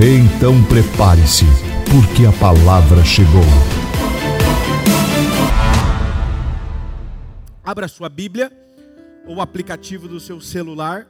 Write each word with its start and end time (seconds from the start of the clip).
Então 0.00 0.64
prepare-se, 0.64 1.44
porque 1.90 2.24
a 2.24 2.30
palavra 2.38 3.04
chegou. 3.04 3.42
Abra 7.64 7.88
sua 7.88 8.08
Bíblia 8.08 8.52
ou 9.26 9.38
o 9.38 9.40
aplicativo 9.40 10.06
do 10.06 10.20
seu 10.20 10.40
celular 10.40 11.08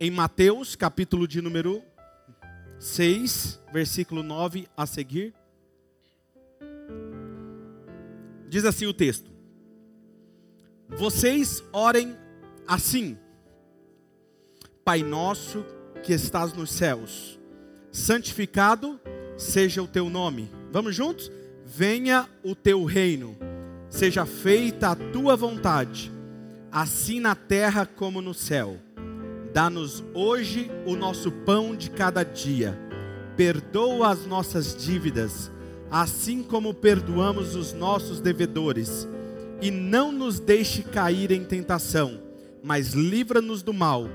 em 0.00 0.10
Mateus, 0.10 0.74
capítulo 0.74 1.28
de 1.28 1.42
número 1.42 1.82
6, 2.78 3.60
versículo 3.70 4.22
9 4.22 4.68
a 4.74 4.86
seguir. 4.86 5.34
Diz 8.48 8.64
assim 8.64 8.86
o 8.86 8.94
texto: 8.94 9.30
Vocês 10.88 11.62
orem 11.74 12.16
assim: 12.66 13.18
Pai 14.82 15.02
nosso 15.02 15.62
que 16.02 16.14
estás 16.14 16.54
nos 16.54 16.70
céus, 16.70 17.38
santificado 17.94 19.00
seja 19.36 19.80
o 19.80 19.86
teu 19.86 20.10
nome. 20.10 20.50
Vamos 20.72 20.96
juntos? 20.96 21.30
Venha 21.64 22.28
o 22.42 22.52
teu 22.54 22.84
reino, 22.84 23.36
seja 23.88 24.26
feita 24.26 24.88
a 24.88 24.96
tua 24.96 25.36
vontade, 25.36 26.12
assim 26.72 27.20
na 27.20 27.36
terra 27.36 27.86
como 27.86 28.20
no 28.20 28.34
céu. 28.34 28.78
Dá-nos 29.52 30.02
hoje 30.12 30.68
o 30.84 30.96
nosso 30.96 31.30
pão 31.30 31.76
de 31.76 31.88
cada 31.88 32.24
dia. 32.24 32.76
Perdoa 33.36 34.10
as 34.10 34.26
nossas 34.26 34.76
dívidas, 34.76 35.50
assim 35.88 36.42
como 36.42 36.74
perdoamos 36.74 37.54
os 37.54 37.72
nossos 37.72 38.20
devedores. 38.20 39.08
E 39.62 39.70
não 39.70 40.10
nos 40.10 40.40
deixe 40.40 40.82
cair 40.82 41.30
em 41.30 41.44
tentação, 41.44 42.20
mas 42.60 42.92
livra-nos 42.92 43.62
do 43.62 43.72
mal 43.72 44.08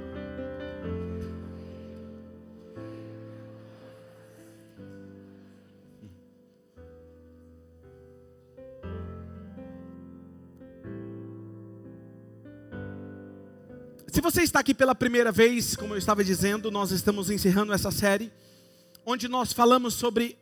Se 14.12 14.22
você 14.22 14.42
está 14.42 14.60
aqui 14.60 14.74
pela 14.74 14.96
primeira 14.96 15.32
vez, 15.32 15.76
como 15.76 15.94
eu 15.94 15.98
estava 15.98 16.24
dizendo, 16.24 16.72
nós 16.72 16.90
estamos 16.90 17.30
encerrando 17.30 17.72
essa 17.72 17.92
série, 17.92 18.32
onde 19.06 19.28
nós 19.28 19.54
falamos 19.54 19.94
sobre 19.94 20.36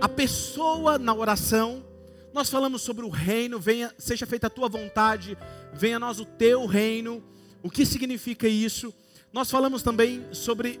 a 0.00 0.08
pessoa 0.08 0.98
na 0.98 1.12
oração, 1.12 1.84
nós 2.32 2.48
falamos 2.48 2.80
sobre 2.80 3.04
o 3.04 3.10
reino, 3.10 3.60
venha, 3.60 3.92
seja 3.98 4.24
feita 4.24 4.46
a 4.46 4.50
tua 4.50 4.66
vontade, 4.66 5.36
venha 5.74 5.96
a 5.96 5.98
nós 5.98 6.20
o 6.20 6.24
teu 6.24 6.64
reino, 6.64 7.22
o 7.62 7.70
que 7.70 7.84
significa 7.84 8.48
isso? 8.48 8.94
Nós 9.30 9.50
falamos 9.50 9.82
também 9.82 10.24
sobre 10.32 10.80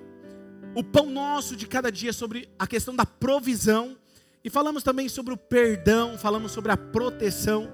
o 0.74 0.82
pão 0.82 1.10
nosso 1.10 1.54
de 1.54 1.66
cada 1.66 1.92
dia, 1.92 2.14
sobre 2.14 2.48
a 2.58 2.66
questão 2.66 2.96
da 2.96 3.04
provisão, 3.04 3.94
e 4.42 4.48
falamos 4.48 4.82
também 4.82 5.06
sobre 5.06 5.34
o 5.34 5.36
perdão, 5.36 6.16
falamos 6.16 6.52
sobre 6.52 6.72
a 6.72 6.78
proteção. 6.78 7.70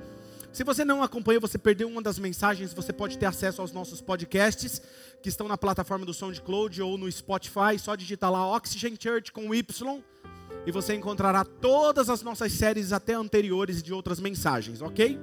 Se 0.56 0.64
você 0.64 0.86
não 0.86 1.02
acompanhou, 1.02 1.38
você 1.38 1.58
perdeu 1.58 1.86
uma 1.86 2.00
das 2.00 2.18
mensagens, 2.18 2.72
você 2.72 2.90
pode 2.90 3.18
ter 3.18 3.26
acesso 3.26 3.60
aos 3.60 3.72
nossos 3.72 4.00
podcasts, 4.00 4.80
que 5.22 5.28
estão 5.28 5.46
na 5.46 5.58
plataforma 5.58 6.06
do 6.06 6.14
SoundCloud 6.14 6.80
ou 6.80 6.96
no 6.96 7.12
Spotify, 7.12 7.78
só 7.78 7.94
digitar 7.94 8.32
lá 8.32 8.56
Oxygen 8.56 8.96
Church 8.98 9.32
com 9.32 9.54
Y, 9.54 10.02
e 10.66 10.72
você 10.72 10.94
encontrará 10.94 11.44
todas 11.44 12.08
as 12.08 12.22
nossas 12.22 12.52
séries 12.52 12.90
até 12.90 13.12
anteriores 13.12 13.82
de 13.82 13.92
outras 13.92 14.18
mensagens, 14.18 14.80
ok? 14.80 15.18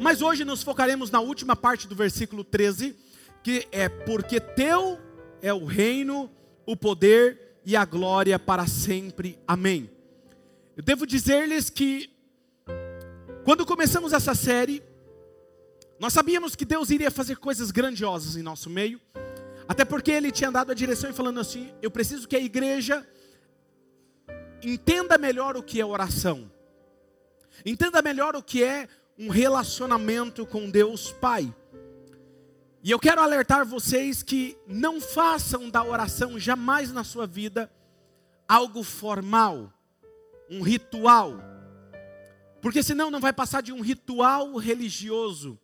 Mas 0.00 0.22
hoje 0.22 0.44
nos 0.44 0.62
focaremos 0.62 1.10
na 1.10 1.18
última 1.18 1.56
parte 1.56 1.88
do 1.88 1.96
versículo 1.96 2.44
13, 2.44 2.94
que 3.42 3.66
é 3.72 3.88
porque 3.88 4.38
teu 4.38 5.00
é 5.42 5.52
o 5.52 5.64
reino, 5.64 6.30
o 6.64 6.76
poder 6.76 7.58
e 7.66 7.74
a 7.74 7.84
glória 7.84 8.38
para 8.38 8.68
sempre. 8.68 9.36
Amém. 9.48 9.90
Eu 10.76 10.82
devo 10.84 11.08
dizer-lhes 11.08 11.68
que 11.68 12.11
quando 13.44 13.66
começamos 13.66 14.12
essa 14.12 14.36
série, 14.36 14.82
nós 15.98 16.12
sabíamos 16.12 16.54
que 16.54 16.64
Deus 16.64 16.90
iria 16.90 17.10
fazer 17.10 17.36
coisas 17.36 17.72
grandiosas 17.72 18.36
em 18.36 18.42
nosso 18.42 18.70
meio, 18.70 19.00
até 19.66 19.84
porque 19.84 20.12
Ele 20.12 20.30
tinha 20.30 20.50
dado 20.50 20.70
a 20.70 20.74
direção 20.74 21.10
e 21.10 21.12
falando 21.12 21.40
assim: 21.40 21.72
eu 21.82 21.90
preciso 21.90 22.28
que 22.28 22.36
a 22.36 22.40
igreja 22.40 23.04
entenda 24.62 25.18
melhor 25.18 25.56
o 25.56 25.62
que 25.62 25.80
é 25.80 25.84
oração, 25.84 26.50
entenda 27.66 28.00
melhor 28.00 28.36
o 28.36 28.42
que 28.42 28.62
é 28.62 28.88
um 29.18 29.28
relacionamento 29.28 30.46
com 30.46 30.70
Deus 30.70 31.10
Pai. 31.10 31.52
E 32.84 32.92
eu 32.92 32.98
quero 32.98 33.20
alertar 33.20 33.66
vocês 33.66 34.22
que 34.22 34.56
não 34.68 35.00
façam 35.00 35.68
da 35.68 35.82
oração 35.82 36.38
jamais 36.38 36.92
na 36.92 37.02
sua 37.02 37.26
vida 37.26 37.68
algo 38.48 38.84
formal, 38.84 39.72
um 40.48 40.62
ritual 40.62 41.51
porque 42.62 42.80
senão 42.80 43.10
não 43.10 43.20
vai 43.20 43.32
passar 43.32 43.60
de 43.60 43.72
um 43.72 43.80
ritual 43.80 44.56
religioso. 44.56 45.58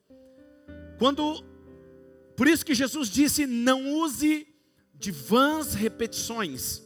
Quando 0.98 1.44
por 2.36 2.48
isso 2.48 2.66
que 2.66 2.75
Jesus 2.75 3.09
disse: 3.09 3.47
"Não 3.47 3.88
use 3.94 4.48
de 4.92 5.12
vãs 5.12 5.75
repetições". 5.75 6.82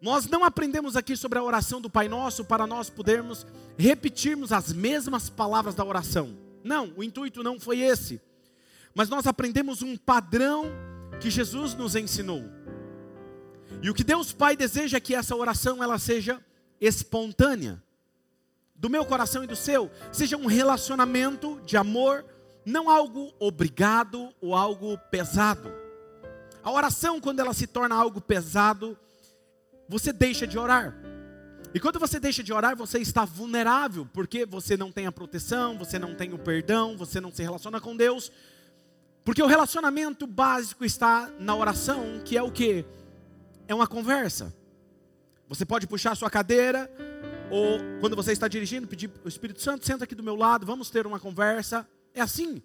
Nós 0.00 0.26
não 0.26 0.44
aprendemos 0.44 0.96
aqui 0.96 1.14
sobre 1.14 1.38
a 1.38 1.42
oração 1.42 1.80
do 1.80 1.90
Pai 1.90 2.08
Nosso 2.08 2.44
para 2.44 2.66
nós 2.66 2.88
podermos 2.88 3.46
repetirmos 3.76 4.50
as 4.50 4.72
mesmas 4.72 5.28
palavras 5.28 5.74
da 5.74 5.84
oração. 5.84 6.34
Não, 6.64 6.94
o 6.96 7.04
intuito 7.04 7.42
não 7.42 7.60
foi 7.60 7.80
esse. 7.80 8.20
Mas 8.94 9.10
nós 9.10 9.26
aprendemos 9.26 9.82
um 9.82 9.96
padrão 9.96 10.66
que 11.20 11.28
Jesus 11.28 11.74
nos 11.74 11.94
ensinou. 11.96 12.44
E 13.82 13.90
o 13.90 13.94
que 13.94 14.04
Deus 14.04 14.32
Pai 14.32 14.56
deseja 14.56 14.96
é 14.96 15.00
que 15.00 15.14
essa 15.14 15.36
oração 15.36 15.82
ela 15.82 15.98
seja 15.98 16.40
espontânea 16.80 17.82
do 18.78 18.88
meu 18.88 19.04
coração 19.04 19.42
e 19.42 19.46
do 19.46 19.56
seu, 19.56 19.90
seja 20.12 20.36
um 20.36 20.46
relacionamento 20.46 21.60
de 21.66 21.76
amor, 21.76 22.24
não 22.64 22.88
algo 22.88 23.34
obrigado 23.40 24.32
ou 24.40 24.54
algo 24.54 24.96
pesado. 25.10 25.70
A 26.62 26.70
oração, 26.70 27.20
quando 27.20 27.40
ela 27.40 27.52
se 27.52 27.66
torna 27.66 27.96
algo 27.96 28.20
pesado, 28.20 28.96
você 29.88 30.12
deixa 30.12 30.46
de 30.46 30.58
orar. 30.58 30.94
E 31.74 31.80
quando 31.80 31.98
você 31.98 32.20
deixa 32.20 32.42
de 32.42 32.52
orar, 32.52 32.76
você 32.76 32.98
está 32.98 33.24
vulnerável, 33.24 34.06
porque 34.12 34.46
você 34.46 34.76
não 34.76 34.92
tem 34.92 35.06
a 35.06 35.12
proteção, 35.12 35.76
você 35.76 35.98
não 35.98 36.14
tem 36.14 36.32
o 36.32 36.38
perdão, 36.38 36.96
você 36.96 37.20
não 37.20 37.32
se 37.32 37.42
relaciona 37.42 37.80
com 37.80 37.96
Deus. 37.96 38.30
Porque 39.24 39.42
o 39.42 39.46
relacionamento 39.46 40.26
básico 40.26 40.84
está 40.84 41.30
na 41.38 41.54
oração, 41.54 42.20
que 42.24 42.36
é 42.36 42.42
o 42.42 42.50
que? 42.50 42.84
É 43.66 43.74
uma 43.74 43.86
conversa. 43.86 44.54
Você 45.48 45.66
pode 45.66 45.86
puxar 45.86 46.14
sua 46.14 46.30
cadeira, 46.30 46.90
ou 47.50 47.78
quando 48.00 48.14
você 48.14 48.32
está 48.32 48.46
dirigindo, 48.46 48.86
pedir 48.86 49.10
o 49.24 49.28
Espírito 49.28 49.60
Santo, 49.62 49.86
senta 49.86 50.04
aqui 50.04 50.14
do 50.14 50.22
meu 50.22 50.36
lado, 50.36 50.66
vamos 50.66 50.90
ter 50.90 51.06
uma 51.06 51.18
conversa. 51.18 51.88
É 52.14 52.20
assim. 52.20 52.62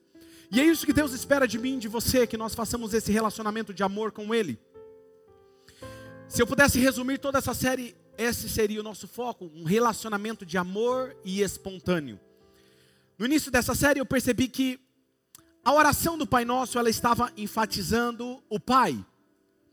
E 0.52 0.60
é 0.60 0.64
isso 0.64 0.86
que 0.86 0.94
Deus 0.94 1.14
espera 1.14 1.48
de 1.48 1.58
mim, 1.58 1.80
de 1.80 1.88
você, 1.88 2.28
que 2.28 2.38
nós 2.38 2.54
façamos 2.54 2.94
esse 2.94 3.12
relacionamento 3.12 3.74
de 3.74 3.82
amor 3.84 4.12
com 4.12 4.34
Ele. 4.34 4.60
Se 6.28 6.42
eu 6.42 6.48
pudesse 6.48 6.80
resumir 6.80 7.18
toda 7.18 7.38
essa 7.38 7.54
série, 7.54 7.96
esse 8.18 8.50
seria 8.50 8.80
o 8.80 8.84
nosso 8.84 9.08
foco, 9.08 9.50
um 9.56 9.64
relacionamento 9.64 10.46
de 10.46 10.58
amor 10.58 11.16
e 11.24 11.42
espontâneo. 11.42 12.20
No 13.18 13.26
início 13.26 13.52
dessa 13.52 13.74
série 13.74 14.00
eu 14.00 14.06
percebi 14.06 14.48
que 14.48 14.80
a 15.64 15.74
oração 15.74 16.18
do 16.18 16.28
Pai 16.28 16.44
Nosso, 16.44 16.78
ela 16.78 16.90
estava 16.90 17.32
enfatizando 17.38 18.44
o 18.50 18.60
Pai. 18.60 19.04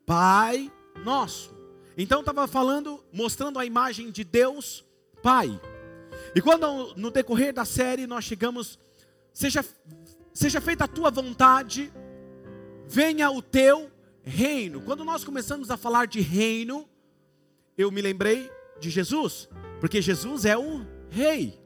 Pai 0.06 0.70
Nosso. 1.04 1.52
Então 1.96 2.20
estava 2.20 2.46
falando, 2.46 3.02
mostrando 3.12 3.58
a 3.58 3.66
imagem 3.66 4.10
de 4.10 4.22
Deus 4.22 4.84
Pai. 5.22 5.60
E 6.34 6.40
quando 6.40 6.94
no 6.96 7.10
decorrer 7.10 7.52
da 7.52 7.64
série 7.64 8.06
nós 8.06 8.24
chegamos, 8.24 8.78
seja, 9.32 9.64
seja 10.32 10.60
feita 10.60 10.84
a 10.84 10.88
tua 10.88 11.10
vontade, 11.10 11.92
venha 12.86 13.30
o 13.30 13.42
teu 13.42 13.90
reino. 14.22 14.80
Quando 14.80 15.04
nós 15.04 15.24
começamos 15.24 15.70
a 15.70 15.76
falar 15.76 16.06
de 16.06 16.20
reino, 16.20 16.88
eu 17.76 17.90
me 17.90 18.00
lembrei 18.00 18.50
de 18.78 18.90
Jesus, 18.90 19.48
porque 19.80 20.00
Jesus 20.00 20.44
é 20.44 20.56
o 20.56 20.86
rei. 21.08 21.58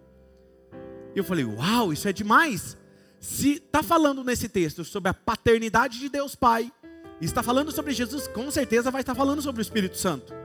Eu 1.15 1.25
falei, 1.25 1.45
uau, 1.45 1.93
isso 1.93 2.09
é 2.09 2.12
demais. 2.12 2.77
Se 3.21 3.55
está 3.55 3.83
falando 3.83 4.25
nesse 4.25 4.49
texto 4.49 4.85
sobre 4.85 5.09
a 5.09 5.15
paternidade 5.15 5.99
de 5.99 6.09
Deus 6.09 6.35
Pai, 6.35 6.73
está 7.21 7.43
falando 7.43 7.71
sobre 7.73 7.93
Jesus, 7.93 8.27
com 8.29 8.50
certeza 8.50 8.91
vai 8.91 9.00
estar 9.00 9.15
falando 9.15 9.41
sobre 9.41 9.61
o 9.61 9.62
Espírito 9.62 9.97
Santo. 9.97 10.44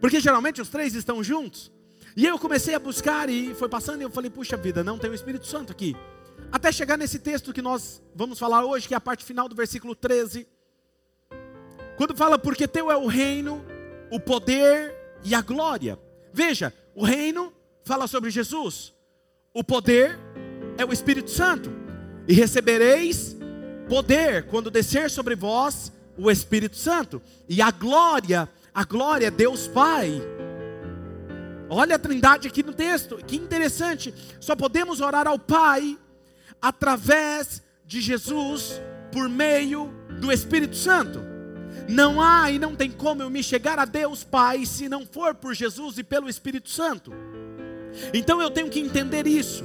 Porque 0.00 0.20
geralmente 0.20 0.60
os 0.60 0.68
três 0.68 0.94
estão 0.94 1.22
juntos. 1.22 1.70
E 2.16 2.26
eu 2.26 2.38
comecei 2.38 2.74
a 2.74 2.78
buscar 2.78 3.28
e 3.28 3.54
foi 3.54 3.68
passando 3.68 4.00
e 4.00 4.04
eu 4.04 4.10
falei, 4.10 4.30
puxa 4.30 4.56
vida, 4.56 4.82
não 4.82 4.98
tem 4.98 5.10
o 5.10 5.14
Espírito 5.14 5.46
Santo 5.46 5.70
aqui. 5.70 5.96
Até 6.50 6.72
chegar 6.72 6.96
nesse 6.96 7.18
texto 7.18 7.52
que 7.52 7.62
nós 7.62 8.02
vamos 8.14 8.38
falar 8.38 8.64
hoje, 8.64 8.88
que 8.88 8.94
é 8.94 8.96
a 8.96 9.00
parte 9.00 9.24
final 9.24 9.48
do 9.48 9.54
versículo 9.54 9.94
13. 9.94 10.46
Quando 11.96 12.16
fala, 12.16 12.38
porque 12.38 12.66
teu 12.66 12.90
é 12.90 12.96
o 12.96 13.06
reino, 13.06 13.64
o 14.10 14.18
poder 14.18 14.94
e 15.22 15.34
a 15.34 15.40
glória. 15.40 15.98
Veja, 16.32 16.72
o 16.94 17.04
reino 17.04 17.52
fala 17.84 18.06
sobre 18.06 18.30
Jesus, 18.30 18.92
o 19.52 19.62
poder 19.62 20.18
é 20.78 20.84
o 20.84 20.92
Espírito 20.92 21.30
Santo, 21.30 21.70
e 22.26 22.32
recebereis 22.32 23.36
poder 23.88 24.46
quando 24.46 24.70
descer 24.70 25.10
sobre 25.10 25.34
vós 25.34 25.92
o 26.16 26.30
Espírito 26.30 26.76
Santo, 26.76 27.20
e 27.48 27.60
a 27.60 27.70
glória, 27.70 28.48
a 28.74 28.84
glória 28.84 29.26
é 29.26 29.30
Deus 29.30 29.68
Pai. 29.68 30.20
Olha 31.68 31.96
a 31.96 31.98
trindade 31.98 32.48
aqui 32.48 32.62
no 32.62 32.72
texto, 32.72 33.16
que 33.16 33.36
interessante. 33.36 34.14
Só 34.40 34.56
podemos 34.56 35.00
orar 35.00 35.26
ao 35.26 35.38
Pai 35.38 35.98
através 36.60 37.62
de 37.84 38.00
Jesus 38.00 38.80
por 39.12 39.28
meio 39.28 39.92
do 40.20 40.32
Espírito 40.32 40.76
Santo. 40.76 41.20
Não 41.88 42.20
há 42.20 42.50
e 42.50 42.58
não 42.58 42.74
tem 42.76 42.90
como 42.90 43.22
eu 43.22 43.30
me 43.30 43.42
chegar 43.42 43.78
a 43.78 43.84
Deus 43.84 44.22
Pai 44.22 44.66
se 44.66 44.88
não 44.88 45.06
for 45.06 45.34
por 45.34 45.54
Jesus 45.54 45.98
e 45.98 46.04
pelo 46.04 46.28
Espírito 46.28 46.70
Santo. 46.70 47.12
Então 48.14 48.40
eu 48.40 48.50
tenho 48.50 48.68
que 48.68 48.80
entender 48.80 49.26
isso. 49.26 49.64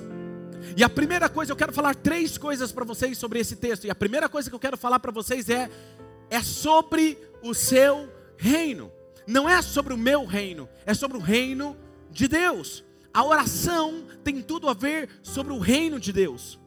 E 0.75 0.84
a 0.84 0.90
primeira 0.90 1.30
coisa, 1.30 1.51
eu 1.51 1.56
quero 1.56 1.72
falar 1.72 1.96
três 1.96 2.38
coisas 2.38 2.72
para 2.72 2.84
vocês 2.84 3.18
sobre 3.18 3.40
esse 3.40 3.56
texto. 3.56 3.86
E 3.86 3.90
a 3.90 3.96
primeira 3.96 4.28
coisa 4.28 4.50
que 4.50 4.56
eu 4.56 4.60
quero 4.60 4.78
falar 4.78 5.00
para 5.00 5.12
vocês 5.12 5.50
é 5.50 5.69
é 6.30 6.42
sobre 6.42 7.18
o 7.42 7.54
seu 7.54 8.10
reino. 8.38 8.92
Não 9.27 9.50
é 9.50 9.62
sobre 9.62 9.94
o 9.94 9.98
meu 9.98 10.25
reino, 10.25 10.69
é 10.86 10.94
sobre 10.94 11.18
o 11.18 11.22
reino 11.22 11.77
de 12.12 12.27
Deus. 12.27 12.83
A 13.13 13.24
oração 13.24 14.06
tem 14.24 14.42
tudo 14.42 14.68
a 14.68 14.74
ver 14.74 15.10
sobre 15.24 15.54
o 15.54 15.60
reino 15.60 16.00
de 16.00 16.12
Deus. 16.12 16.60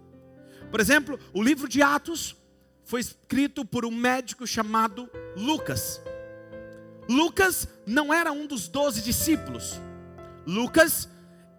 Por 0.71 0.81
exemplo, 0.81 1.19
o 1.33 1.43
livro 1.43 1.69
de 1.69 1.83
Atos 1.83 2.37
foi 2.85 3.01
escrito 3.01 3.65
por 3.65 3.85
um 3.85 3.91
médico 3.91 4.47
chamado 4.47 5.11
Lucas. 5.37 6.01
Lucas 7.09 7.69
não 7.87 8.13
era 8.13 8.33
um 8.33 8.47
dos 8.47 8.69
doze 8.69 9.03
discípulos. 9.03 9.81
Lucas, 10.47 11.09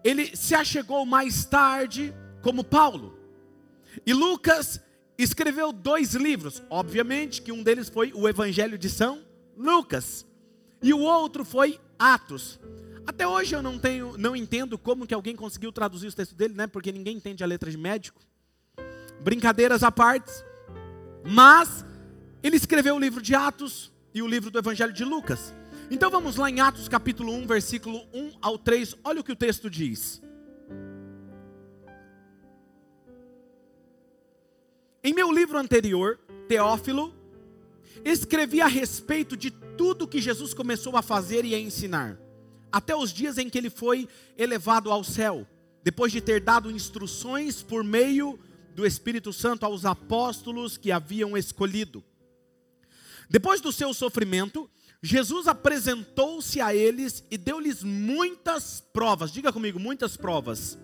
ele 0.02 0.36
se 0.36 0.54
achegou 0.54 1.06
mais 1.06 1.44
tarde 1.44 2.14
como 2.42 2.64
Paulo. 2.64 3.18
E 4.06 4.12
Lucas 4.12 4.80
escreveu 5.18 5.72
dois 5.72 6.14
livros. 6.14 6.62
Obviamente 6.70 7.42
que 7.42 7.52
um 7.52 7.62
deles 7.62 7.88
foi 7.88 8.12
o 8.14 8.28
Evangelho 8.28 8.78
de 8.78 8.88
São 8.88 9.24
Lucas. 9.56 10.26
E 10.82 10.92
o 10.94 10.98
outro 11.00 11.44
foi 11.44 11.78
Atos. 11.98 12.58
Até 13.06 13.26
hoje 13.26 13.54
eu 13.54 13.62
não 13.62 13.78
tenho, 13.78 14.16
não 14.16 14.34
entendo 14.34 14.78
como 14.78 15.06
que 15.06 15.14
alguém 15.14 15.36
conseguiu 15.36 15.72
traduzir 15.72 16.06
os 16.06 16.14
textos 16.14 16.36
dele, 16.36 16.54
né? 16.54 16.66
Porque 16.66 16.92
ninguém 16.92 17.16
entende 17.16 17.42
a 17.42 17.46
letra 17.46 17.70
de 17.70 17.76
médico. 17.76 18.20
Brincadeiras 19.20 19.82
à 19.82 19.90
parte. 19.90 20.30
Mas 21.24 21.84
ele 22.42 22.56
escreveu 22.56 22.96
o 22.96 22.98
livro 22.98 23.20
de 23.20 23.34
Atos 23.34 23.92
e 24.14 24.22
o 24.22 24.26
livro 24.26 24.50
do 24.50 24.58
Evangelho 24.58 24.92
de 24.92 25.04
Lucas. 25.04 25.54
Então 25.90 26.10
vamos 26.10 26.36
lá 26.36 26.48
em 26.48 26.60
Atos 26.60 26.88
capítulo 26.88 27.32
1, 27.32 27.46
versículo 27.46 28.06
1 28.14 28.38
ao 28.40 28.56
3. 28.56 28.96
Olha 29.04 29.20
o 29.20 29.24
que 29.24 29.32
o 29.32 29.36
texto 29.36 29.68
diz. 29.68 30.22
Em 35.02 35.12
meu 35.12 35.32
livro 35.32 35.58
anterior, 35.58 36.18
Teófilo, 36.46 37.14
escrevi 38.04 38.60
a 38.60 38.66
respeito 38.66 39.36
de 39.36 39.50
tudo 39.50 40.08
que 40.08 40.20
Jesus 40.20 40.54
começou 40.54 40.96
a 40.96 41.02
fazer 41.02 41.44
e 41.44 41.54
a 41.54 41.58
ensinar, 41.58 42.18
até 42.70 42.94
os 42.94 43.12
dias 43.12 43.38
em 43.38 43.48
que 43.48 43.58
ele 43.58 43.70
foi 43.70 44.08
elevado 44.36 44.90
ao 44.90 45.02
céu, 45.02 45.46
depois 45.82 46.12
de 46.12 46.20
ter 46.20 46.40
dado 46.40 46.70
instruções 46.70 47.62
por 47.62 47.82
meio 47.82 48.38
do 48.74 48.86
Espírito 48.86 49.32
Santo 49.32 49.64
aos 49.64 49.84
apóstolos 49.84 50.76
que 50.76 50.92
haviam 50.92 51.36
escolhido. 51.36 52.04
Depois 53.28 53.60
do 53.60 53.72
seu 53.72 53.94
sofrimento, 53.94 54.68
Jesus 55.02 55.46
apresentou-se 55.46 56.60
a 56.60 56.74
eles 56.74 57.24
e 57.30 57.38
deu-lhes 57.38 57.82
muitas 57.82 58.82
provas. 58.92 59.32
Diga 59.32 59.52
comigo, 59.52 59.78
muitas 59.78 60.16
provas. 60.16 60.78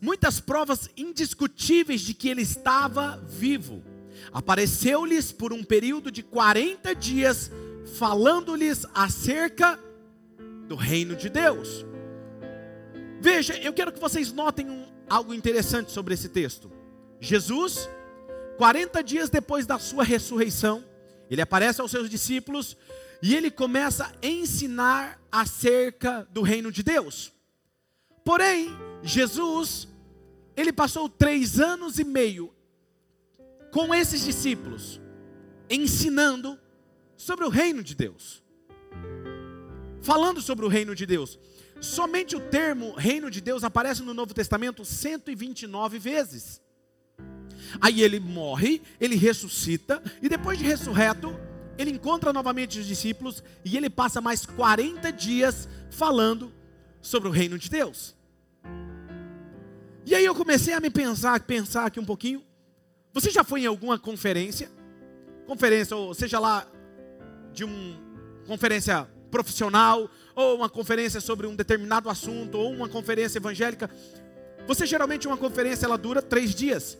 Muitas 0.00 0.40
provas 0.40 0.88
indiscutíveis 0.96 2.00
de 2.00 2.14
que 2.14 2.28
ele 2.28 2.40
estava 2.40 3.18
vivo. 3.28 3.82
Apareceu-lhes 4.32 5.32
por 5.32 5.52
um 5.52 5.62
período 5.62 6.10
de 6.10 6.22
40 6.22 6.94
dias, 6.94 7.50
falando-lhes 7.98 8.86
acerca 8.94 9.78
do 10.66 10.76
reino 10.76 11.16
de 11.16 11.28
Deus. 11.28 11.84
Veja, 13.20 13.56
eu 13.58 13.72
quero 13.72 13.92
que 13.92 14.00
vocês 14.00 14.32
notem 14.32 14.70
um, 14.70 14.86
algo 15.08 15.34
interessante 15.34 15.90
sobre 15.90 16.14
esse 16.14 16.28
texto. 16.28 16.70
Jesus, 17.20 17.88
40 18.56 19.02
dias 19.02 19.28
depois 19.28 19.66
da 19.66 19.78
sua 19.78 20.04
ressurreição, 20.04 20.84
ele 21.28 21.42
aparece 21.42 21.80
aos 21.80 21.90
seus 21.90 22.08
discípulos 22.08 22.76
e 23.22 23.34
ele 23.34 23.50
começa 23.50 24.06
a 24.06 24.26
ensinar 24.26 25.20
acerca 25.30 26.26
do 26.30 26.42
reino 26.42 26.72
de 26.72 26.82
Deus. 26.82 27.32
Porém, 28.24 28.70
Jesus, 29.02 29.88
ele 30.56 30.72
passou 30.72 31.08
três 31.08 31.60
anos 31.60 31.98
e 31.98 32.04
meio 32.04 32.52
com 33.70 33.94
esses 33.94 34.24
discípulos, 34.24 35.00
ensinando 35.68 36.58
sobre 37.16 37.44
o 37.44 37.48
reino 37.48 37.82
de 37.82 37.94
Deus, 37.94 38.42
falando 40.00 40.40
sobre 40.40 40.64
o 40.64 40.68
reino 40.68 40.94
de 40.94 41.06
Deus. 41.06 41.38
Somente 41.80 42.36
o 42.36 42.40
termo 42.40 42.92
reino 42.92 43.30
de 43.30 43.40
Deus 43.40 43.64
aparece 43.64 44.02
no 44.02 44.12
Novo 44.12 44.34
Testamento 44.34 44.84
129 44.84 45.98
vezes. 45.98 46.60
Aí 47.80 48.02
ele 48.02 48.18
morre, 48.18 48.82
ele 49.00 49.16
ressuscita, 49.16 50.02
e 50.20 50.28
depois 50.28 50.58
de 50.58 50.64
ressurreto, 50.64 51.38
ele 51.78 51.90
encontra 51.90 52.32
novamente 52.32 52.78
os 52.78 52.86
discípulos 52.86 53.42
e 53.64 53.76
ele 53.76 53.88
passa 53.88 54.20
mais 54.20 54.44
40 54.44 55.10
dias 55.12 55.68
falando 55.90 56.52
sobre 57.00 57.28
o 57.28 57.32
reino 57.32 57.58
de 57.58 57.70
Deus. 57.70 58.14
E 60.04 60.14
aí 60.14 60.24
eu 60.24 60.34
comecei 60.34 60.74
a 60.74 60.80
me 60.80 60.90
pensar, 60.90 61.40
pensar 61.40 61.86
aqui 61.86 62.00
um 62.00 62.04
pouquinho. 62.04 62.44
Você 63.12 63.30
já 63.30 63.42
foi 63.42 63.62
em 63.62 63.66
alguma 63.66 63.98
conferência? 63.98 64.70
Conferência, 65.46 65.96
ou 65.96 66.14
seja 66.14 66.38
lá, 66.38 66.66
de 67.52 67.64
uma 67.64 67.98
conferência 68.46 69.08
profissional, 69.30 70.08
ou 70.34 70.56
uma 70.56 70.68
conferência 70.68 71.20
sobre 71.20 71.46
um 71.46 71.54
determinado 71.54 72.08
assunto, 72.08 72.56
ou 72.56 72.72
uma 72.72 72.88
conferência 72.88 73.38
evangélica. 73.38 73.90
Você 74.66 74.86
geralmente 74.86 75.26
uma 75.26 75.36
conferência 75.36 75.86
ela 75.86 75.98
dura 75.98 76.22
três 76.22 76.54
dias. 76.54 76.98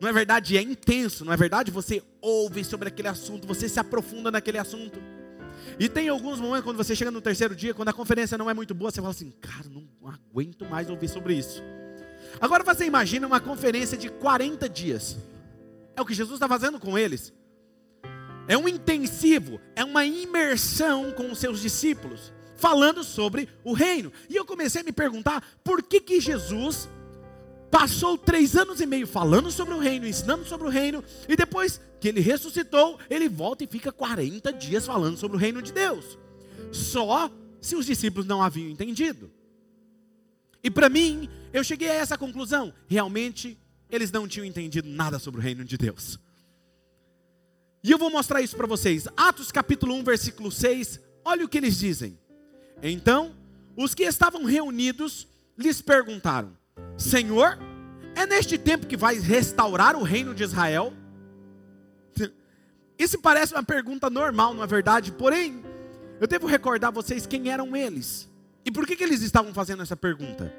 Não 0.00 0.08
é 0.08 0.12
verdade? 0.12 0.56
É 0.56 0.62
intenso, 0.62 1.24
não 1.24 1.32
é 1.32 1.36
verdade? 1.36 1.70
Você 1.70 2.02
ouve 2.20 2.64
sobre 2.64 2.88
aquele 2.88 3.08
assunto, 3.08 3.46
você 3.46 3.68
se 3.68 3.78
aprofunda 3.78 4.30
naquele 4.30 4.58
assunto. 4.58 5.00
E 5.78 5.88
tem 5.88 6.08
alguns 6.08 6.40
momentos 6.40 6.64
quando 6.64 6.76
você 6.76 6.94
chega 6.94 7.10
no 7.10 7.20
terceiro 7.20 7.54
dia, 7.54 7.72
quando 7.72 7.88
a 7.88 7.92
conferência 7.92 8.36
não 8.36 8.50
é 8.50 8.54
muito 8.54 8.74
boa, 8.74 8.90
você 8.90 9.00
fala 9.00 9.12
assim, 9.12 9.30
cara, 9.40 9.68
não 9.70 9.86
aguento 10.04 10.64
mais 10.64 10.90
ouvir 10.90 11.08
sobre 11.08 11.34
isso. 11.34 11.62
Agora 12.40 12.64
você 12.64 12.84
imagina 12.84 13.26
uma 13.26 13.40
conferência 13.40 13.96
de 13.96 14.08
40 14.08 14.68
dias. 14.68 15.16
É 15.96 16.00
o 16.00 16.06
que 16.06 16.14
Jesus 16.14 16.36
está 16.36 16.48
fazendo 16.48 16.78
com 16.78 16.98
eles. 16.98 17.32
É 18.48 18.56
um 18.56 18.68
intensivo, 18.68 19.60
é 19.76 19.84
uma 19.84 20.04
imersão 20.04 21.12
com 21.12 21.30
os 21.30 21.38
seus 21.38 21.60
discípulos 21.60 22.32
falando 22.62 23.02
sobre 23.02 23.48
o 23.64 23.72
reino. 23.72 24.12
E 24.30 24.36
eu 24.36 24.44
comecei 24.44 24.82
a 24.82 24.84
me 24.84 24.92
perguntar 24.92 25.44
por 25.64 25.82
que, 25.82 26.00
que 26.00 26.20
Jesus 26.20 26.88
passou 27.72 28.16
três 28.16 28.56
anos 28.56 28.80
e 28.80 28.86
meio 28.86 29.04
falando 29.04 29.50
sobre 29.50 29.74
o 29.74 29.80
reino, 29.80 30.06
ensinando 30.06 30.44
sobre 30.44 30.68
o 30.68 30.70
reino, 30.70 31.02
e 31.28 31.34
depois 31.34 31.80
que 31.98 32.06
ele 32.06 32.20
ressuscitou, 32.20 33.00
ele 33.10 33.28
volta 33.28 33.64
e 33.64 33.66
fica 33.66 33.90
40 33.90 34.52
dias 34.52 34.86
falando 34.86 35.16
sobre 35.16 35.36
o 35.36 35.40
reino 35.40 35.60
de 35.60 35.72
Deus. 35.72 36.16
Só 36.70 37.28
se 37.60 37.74
os 37.74 37.86
discípulos 37.86 38.26
não 38.26 38.40
haviam 38.40 38.70
entendido. 38.70 39.28
E 40.62 40.70
para 40.70 40.88
mim, 40.88 41.28
eu 41.52 41.64
cheguei 41.64 41.88
a 41.88 41.94
essa 41.94 42.16
conclusão: 42.16 42.72
realmente 42.86 43.58
eles 43.90 44.10
não 44.10 44.26
tinham 44.26 44.46
entendido 44.46 44.88
nada 44.88 45.18
sobre 45.18 45.40
o 45.40 45.42
reino 45.42 45.64
de 45.64 45.76
Deus. 45.76 46.18
E 47.84 47.90
eu 47.90 47.98
vou 47.98 48.10
mostrar 48.10 48.40
isso 48.40 48.56
para 48.56 48.66
vocês. 48.66 49.08
Atos 49.16 49.50
capítulo 49.50 49.94
1, 49.96 50.04
versículo 50.04 50.52
6. 50.52 51.00
Olha 51.24 51.44
o 51.44 51.48
que 51.48 51.58
eles 51.58 51.78
dizem. 51.78 52.18
Então, 52.82 53.34
os 53.76 53.94
que 53.94 54.04
estavam 54.04 54.44
reunidos 54.44 55.26
lhes 55.58 55.82
perguntaram: 55.82 56.56
Senhor, 56.96 57.58
é 58.14 58.24
neste 58.24 58.56
tempo 58.56 58.86
que 58.86 58.96
vais 58.96 59.24
restaurar 59.24 59.96
o 59.96 60.02
reino 60.02 60.34
de 60.34 60.44
Israel? 60.44 60.92
Isso 62.98 63.20
parece 63.20 63.52
uma 63.52 63.64
pergunta 63.64 64.08
normal, 64.08 64.54
não 64.54 64.62
é 64.62 64.66
verdade? 64.66 65.10
Porém, 65.12 65.62
eu 66.20 66.26
devo 66.26 66.46
recordar 66.46 66.92
vocês 66.92 67.26
quem 67.26 67.50
eram 67.50 67.74
eles. 67.76 68.30
E 68.64 68.70
por 68.70 68.86
que, 68.86 68.96
que 68.96 69.04
eles 69.04 69.22
estavam 69.22 69.52
fazendo 69.52 69.82
essa 69.82 69.96
pergunta? 69.96 70.52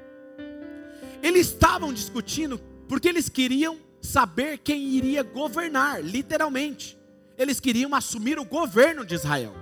Eles 1.22 1.48
estavam 1.48 1.92
discutindo 1.92 2.58
porque 2.88 3.08
eles 3.08 3.28
queriam 3.28 3.78
saber 4.00 4.58
quem 4.58 4.82
iria 4.88 5.22
governar, 5.22 6.02
literalmente. 6.02 6.98
Eles 7.38 7.58
queriam 7.58 7.94
assumir 7.94 8.38
o 8.38 8.44
governo 8.44 9.04
de 9.04 9.14
Israel. 9.14 9.54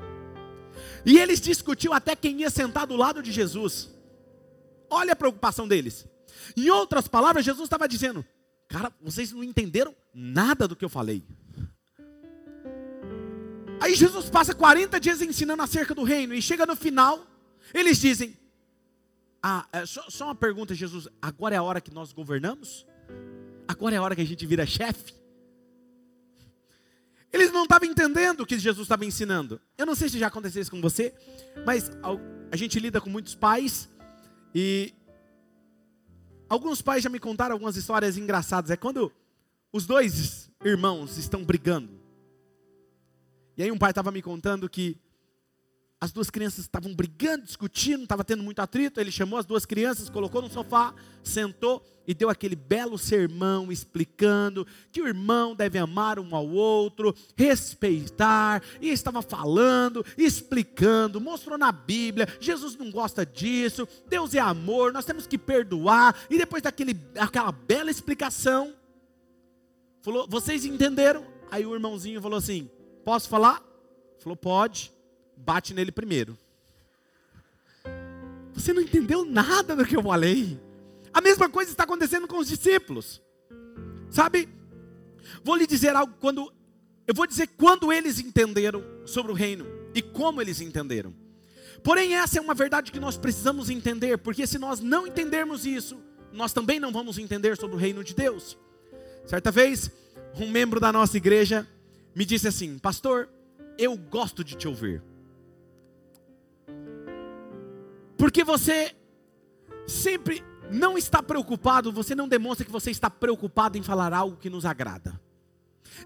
E 1.07 1.19
eles 1.19 1.41
discutiam 1.41 1.95
até 1.95 2.15
quem 2.15 2.41
ia 2.41 2.51
sentar 2.51 2.87
do 2.87 2.97
lado 2.97 3.23
de 3.23 3.31
Jesus. 3.31 3.91
Olha 4.91 5.13
a 5.13 5.17
preocupação 5.17 5.67
deles. 5.67 6.07
Em 6.57 6.69
outras 6.71 7.09
palavras, 7.09 7.45
Jesus 7.45 7.65
estava 7.65 7.89
dizendo: 7.89 8.25
Cara, 8.69 8.93
vocês 9.01 9.33
não 9.33 9.45
entenderam 9.45 9.95
nada 10.13 10.67
do 10.67 10.77
que 10.77 10.85
eu 10.85 10.89
falei. 10.89 11.25
Aí 13.81 13.95
Jesus 13.95 14.31
passa 14.31 14.55
40 14.55 15.01
dias 15.01 15.21
ensinando 15.21 15.63
acerca 15.63 15.95
do 15.95 16.05
reino, 16.05 16.35
e 16.35 16.41
chega 16.41 16.65
no 16.65 16.77
final, 16.77 17.27
eles 17.75 17.99
dizem: 17.99 18.37
Ah, 19.43 19.67
é 19.73 19.87
só, 19.87 20.09
só 20.09 20.25
uma 20.27 20.35
pergunta, 20.35 20.75
Jesus, 20.75 21.09
agora 21.21 21.55
é 21.55 21.59
a 21.59 21.63
hora 21.63 21.81
que 21.81 21.93
nós 21.93 22.13
governamos? 22.13 22.87
Agora 23.67 23.95
é 23.95 23.99
a 23.99 24.03
hora 24.03 24.15
que 24.15 24.23
a 24.23 24.27
gente 24.27 24.45
vira 24.47 24.67
chefe? 24.67 25.15
Eles 27.33 27.51
não 27.51 27.63
estavam 27.63 27.89
entendendo 27.89 28.41
o 28.41 28.47
que 28.47 28.59
Jesus 28.59 28.85
estava 28.85 29.07
ensinando. 29.07 29.59
Eu 29.79 29.87
não 29.87 29.95
sei 29.95 30.09
se 30.09 30.19
já 30.19 30.27
aconteceu 30.27 30.61
isso 30.61 30.71
com 30.71 30.81
você, 30.83 31.15
mas 31.65 31.91
a 32.51 32.57
gente 32.57 32.79
lida 32.79 33.01
com 33.01 33.09
muitos 33.09 33.35
pais 33.35 33.89
e 34.55 34.93
alguns 36.47 36.83
pais 36.83 37.03
já 37.03 37.09
me 37.09 37.19
contaram 37.19 37.55
algumas 37.55 37.77
histórias 37.77 38.19
engraçadas. 38.19 38.71
É 38.71 38.77
quando 38.77 39.11
os 39.73 39.87
dois 39.87 40.51
irmãos 40.63 41.17
estão 41.17 41.43
brigando. 41.43 41.99
E 43.57 43.63
aí 43.63 43.73
um 43.73 43.79
pai 43.79 43.93
estava 43.93 44.13
me 44.13 44.21
contando 44.21 44.69
que 44.69 45.01
as 46.03 46.11
duas 46.11 46.31
crianças 46.31 46.65
estavam 46.65 46.93
brigando, 46.93 47.45
discutindo, 47.45 48.03
estava 48.03 48.25
tendo 48.25 48.43
muito 48.43 48.59
atrito. 48.59 48.99
Ele 48.99 49.13
chamou 49.13 49.39
as 49.39 49.47
duas 49.47 49.65
crianças, 49.65 50.11
colocou 50.11 50.43
no 50.43 50.51
sofá, 50.51 50.93
sentou 51.23 51.81
e 52.05 52.13
deu 52.13 52.29
aquele 52.29 52.57
belo 52.57 52.99
sermão 52.99 53.71
explicando 53.71 54.67
que 54.91 55.01
o 55.01 55.07
irmão 55.07 55.55
deve 55.55 55.79
amar 55.79 56.19
um 56.19 56.35
ao 56.35 56.49
outro, 56.49 57.15
respeitar, 57.37 58.65
e 58.81 58.89
estava 58.89 59.23
falando, 59.23 60.05
explicando, 60.19 61.21
mostrou 61.21 61.57
na 61.57 61.71
Bíblia, 61.71 62.27
Jesus 62.41 62.77
não 62.77 62.91
gosta 62.91 63.25
disso, 63.25 63.87
Deus 64.09 64.35
é 64.35 64.41
amor, 64.41 64.93
nós 64.93 65.05
temos 65.05 65.25
que 65.25 65.39
perdoar. 65.39 66.17
E 66.29 66.37
depois 66.37 66.65
daquele, 66.65 67.01
aquela 67.17 67.53
bela 67.53 67.93
explicação, 67.93 68.75
falou: 70.01 70.27
"Vocês 70.29 70.65
entenderam?" 70.65 71.25
Aí 71.49 71.65
o 71.65 71.73
irmãozinho 71.73 72.21
falou 72.21 72.39
assim: 72.39 72.69
"Posso 73.05 73.29
falar?" 73.29 73.63
Falou: 74.19 74.37
"Pode." 74.37 74.93
Bate 75.45 75.75
nele 75.75 75.93
primeiro. 75.93 76.37
Você 78.55 78.73
não 78.73 78.83
entendeu 78.83 79.25
nada 79.25 79.75
do 79.75 79.85
que 79.85 79.97
eu 79.97 80.03
falei. 80.03 80.61
A 81.13 81.21
mesma 81.21 81.49
coisa 81.49 81.71
está 81.71 81.85
acontecendo 81.85 82.29
com 82.29 82.39
os 82.39 82.49
discípulos. 82.49 83.21
Sabe? 84.11 84.49
Vou 85.43 85.57
lhe 85.57 85.67
dizer 85.67 85.95
algo 85.97 86.15
quando 86.21 86.53
eu 87.07 87.15
vou 87.15 87.27
dizer 87.27 87.49
quando 87.57 87.93
eles 87.93 88.21
entenderam 88.21 88.83
sobre 89.05 89.33
o 89.33 89.35
reino 89.35 89.67
e 89.95 90.01
como 90.01 90.41
eles 90.41 90.61
entenderam. 90.61 91.13
Porém, 91.83 92.15
essa 92.15 92.39
é 92.39 92.41
uma 92.41 92.55
verdade 92.55 92.93
que 92.93 93.01
nós 93.01 93.17
precisamos 93.17 93.69
entender, 93.69 94.19
porque 94.19 94.47
se 94.47 94.57
nós 94.57 94.79
não 94.79 95.07
entendermos 95.07 95.67
isso, 95.67 95.99
nós 96.33 96.53
também 96.53 96.79
não 96.79 96.93
vamos 96.93 97.19
entender 97.19 97.57
sobre 97.57 97.77
o 97.77 97.79
reino 97.79 98.05
de 98.05 98.15
Deus. 98.15 98.57
Certa 99.27 99.51
vez, 99.51 99.91
um 100.39 100.49
membro 100.49 100.79
da 100.79 100.93
nossa 100.93 101.17
igreja 101.17 101.67
me 102.15 102.25
disse 102.25 102.47
assim: 102.47 102.79
Pastor, 102.79 103.29
eu 103.77 103.97
gosto 103.97 104.45
de 104.45 104.55
te 104.55 104.69
ouvir. 104.69 105.03
Porque 108.23 108.45
você 108.45 108.95
sempre 109.85 110.45
não 110.71 110.97
está 110.97 111.21
preocupado, 111.21 111.91
você 111.91 112.15
não 112.15 112.29
demonstra 112.29 112.65
que 112.65 112.71
você 112.71 112.89
está 112.89 113.11
preocupado 113.11 113.77
em 113.77 113.83
falar 113.83 114.15
algo 114.15 114.37
que 114.37 114.49
nos 114.49 114.65
agrada. 114.65 115.21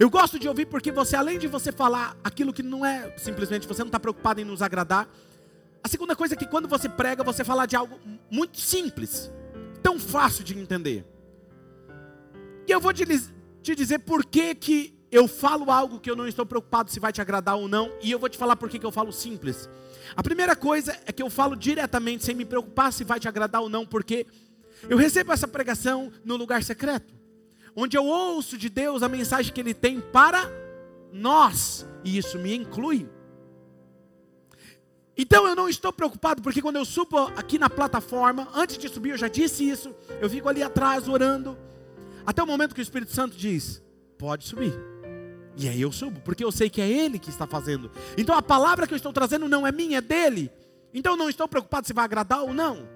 Eu 0.00 0.08
gosto 0.08 0.38
de 0.38 0.48
ouvir 0.48 0.64
porque 0.64 0.90
você, 0.90 1.14
além 1.14 1.38
de 1.38 1.46
você 1.46 1.70
falar 1.70 2.16
aquilo 2.24 2.54
que 2.54 2.62
não 2.62 2.86
é 2.86 3.14
simplesmente 3.18 3.68
você 3.68 3.82
não 3.82 3.88
está 3.88 4.00
preocupado 4.00 4.40
em 4.40 4.46
nos 4.46 4.62
agradar, 4.62 5.06
a 5.84 5.88
segunda 5.88 6.16
coisa 6.16 6.32
é 6.32 6.38
que 6.38 6.46
quando 6.46 6.66
você 6.66 6.88
prega, 6.88 7.22
você 7.22 7.44
fala 7.44 7.66
de 7.66 7.76
algo 7.76 8.00
muito 8.30 8.58
simples, 8.58 9.30
tão 9.82 10.00
fácil 10.00 10.42
de 10.42 10.58
entender. 10.58 11.04
E 12.66 12.72
eu 12.72 12.80
vou 12.80 12.94
te, 12.94 13.04
dizer 13.62 13.98
por 13.98 14.24
que, 14.24 14.54
que 14.54 14.95
eu 15.10 15.28
falo 15.28 15.70
algo 15.70 16.00
que 16.00 16.10
eu 16.10 16.16
não 16.16 16.26
estou 16.26 16.44
preocupado 16.44 16.90
se 16.90 16.98
vai 16.98 17.12
te 17.12 17.20
agradar 17.20 17.56
ou 17.56 17.68
não, 17.68 17.90
e 18.02 18.10
eu 18.10 18.18
vou 18.18 18.28
te 18.28 18.36
falar 18.36 18.56
por 18.56 18.68
que, 18.68 18.84
eu 18.84 18.92
falo 18.92 19.12
simples. 19.12 19.68
A 20.14 20.22
primeira 20.22 20.56
coisa 20.56 20.96
é 21.06 21.12
que 21.12 21.22
eu 21.22 21.30
falo 21.30 21.56
diretamente, 21.56 22.24
sem 22.24 22.34
me 22.34 22.44
preocupar 22.44 22.92
se 22.92 23.04
vai 23.04 23.20
te 23.20 23.28
agradar 23.28 23.62
ou 23.62 23.68
não, 23.68 23.86
porque 23.86 24.26
eu 24.88 24.96
recebo 24.96 25.32
essa 25.32 25.48
pregação 25.48 26.12
no 26.24 26.36
lugar 26.36 26.62
secreto, 26.62 27.14
onde 27.74 27.96
eu 27.96 28.04
ouço 28.04 28.58
de 28.58 28.68
Deus 28.68 29.02
a 29.02 29.08
mensagem 29.08 29.52
que 29.52 29.60
Ele 29.60 29.74
tem 29.74 30.00
para 30.00 30.50
nós, 31.12 31.86
e 32.04 32.18
isso 32.18 32.38
me 32.38 32.54
inclui. 32.54 33.08
Então 35.16 35.46
eu 35.46 35.56
não 35.56 35.68
estou 35.68 35.92
preocupado, 35.92 36.42
porque 36.42 36.60
quando 36.60 36.76
eu 36.76 36.84
subo 36.84 37.18
aqui 37.36 37.58
na 37.58 37.70
plataforma, 37.70 38.48
antes 38.54 38.76
de 38.76 38.88
subir, 38.88 39.10
eu 39.10 39.18
já 39.18 39.28
disse 39.28 39.66
isso, 39.66 39.94
eu 40.20 40.28
fico 40.28 40.48
ali 40.48 40.62
atrás 40.62 41.08
orando, 41.08 41.56
até 42.26 42.42
o 42.42 42.46
momento 42.46 42.74
que 42.74 42.80
o 42.80 42.82
Espírito 42.82 43.12
Santo 43.12 43.36
diz: 43.36 43.82
pode 44.18 44.44
subir. 44.44 44.95
E 45.56 45.68
aí 45.68 45.80
eu 45.80 45.90
subo, 45.90 46.20
porque 46.20 46.44
eu 46.44 46.52
sei 46.52 46.68
que 46.68 46.80
é 46.80 46.88
Ele 46.88 47.18
que 47.18 47.30
está 47.30 47.46
fazendo. 47.46 47.90
Então 48.16 48.36
a 48.36 48.42
palavra 48.42 48.86
que 48.86 48.92
eu 48.92 48.96
estou 48.96 49.12
trazendo 49.12 49.48
não 49.48 49.66
é 49.66 49.72
minha, 49.72 49.98
é 49.98 50.00
dele. 50.02 50.50
Então 50.92 51.16
não 51.16 51.30
estou 51.30 51.48
preocupado 51.48 51.86
se 51.86 51.92
vai 51.92 52.04
agradar 52.04 52.42
ou 52.42 52.52
não. 52.52 52.86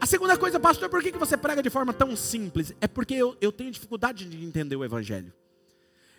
A 0.00 0.06
segunda 0.06 0.36
coisa, 0.36 0.60
pastor, 0.60 0.88
por 0.88 1.02
que 1.02 1.12
você 1.12 1.36
prega 1.36 1.62
de 1.62 1.70
forma 1.70 1.92
tão 1.92 2.14
simples? 2.16 2.72
É 2.80 2.86
porque 2.86 3.14
eu, 3.14 3.36
eu 3.40 3.50
tenho 3.50 3.70
dificuldade 3.70 4.24
de 4.24 4.44
entender 4.44 4.76
o 4.76 4.84
Evangelho. 4.84 5.32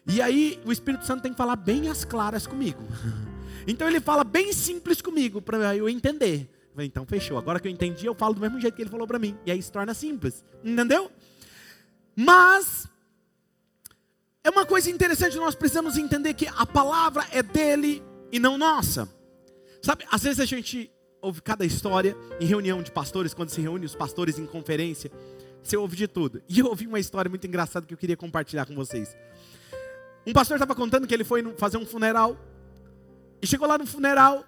E 0.07 0.21
aí 0.21 0.59
o 0.65 0.71
Espírito 0.71 1.05
Santo 1.05 1.21
tem 1.21 1.31
que 1.31 1.37
falar 1.37 1.55
bem 1.55 1.89
as 1.89 2.05
claras 2.05 2.47
comigo. 2.47 2.83
Então 3.67 3.87
ele 3.87 3.99
fala 3.99 4.23
bem 4.23 4.51
simples 4.51 4.99
comigo, 4.99 5.41
para 5.41 5.75
eu 5.75 5.87
entender. 5.87 6.49
Então 6.79 7.05
fechou, 7.05 7.37
agora 7.37 7.59
que 7.59 7.67
eu 7.67 7.71
entendi, 7.71 8.05
eu 8.05 8.15
falo 8.15 8.33
do 8.33 8.41
mesmo 8.41 8.59
jeito 8.59 8.73
que 8.73 8.81
ele 8.81 8.89
falou 8.89 9.05
para 9.05 9.19
mim. 9.19 9.37
E 9.45 9.51
aí 9.51 9.61
se 9.61 9.71
torna 9.71 9.93
simples. 9.93 10.43
Entendeu? 10.63 11.11
Mas 12.15 12.87
é 14.43 14.49
uma 14.49 14.65
coisa 14.65 14.89
interessante, 14.89 15.35
nós 15.37 15.55
precisamos 15.55 15.97
entender 15.97 16.33
que 16.33 16.47
a 16.47 16.65
palavra 16.65 17.25
é 17.31 17.43
dele 17.43 18.01
e 18.31 18.39
não 18.39 18.57
nossa. 18.57 19.07
Sabe, 19.81 20.05
às 20.11 20.23
vezes 20.23 20.39
a 20.39 20.45
gente 20.45 20.91
ouve 21.21 21.41
cada 21.41 21.65
história 21.65 22.15
em 22.39 22.45
reunião 22.45 22.81
de 22.81 22.91
pastores, 22.91 23.33
quando 23.33 23.49
se 23.49 23.59
reúne 23.61 23.85
os 23.85 23.95
pastores 23.95 24.39
em 24.39 24.45
conferência, 24.45 25.11
você 25.61 25.75
ouve 25.75 25.95
de 25.95 26.07
tudo. 26.07 26.41
E 26.47 26.59
eu 26.59 26.67
ouvi 26.67 26.87
uma 26.87 26.99
história 26.99 27.29
muito 27.29 27.45
engraçada 27.45 27.85
que 27.85 27.93
eu 27.93 27.97
queria 27.97 28.15
compartilhar 28.15 28.65
com 28.65 28.75
vocês. 28.75 29.15
Um 30.25 30.33
pastor 30.33 30.55
estava 30.55 30.75
contando 30.75 31.05
que 31.05 31.13
ele 31.13 31.23
foi 31.23 31.43
fazer 31.57 31.77
um 31.77 31.85
funeral, 31.85 32.37
e 33.41 33.47
chegou 33.47 33.67
lá 33.67 33.77
no 33.77 33.85
funeral, 33.85 34.45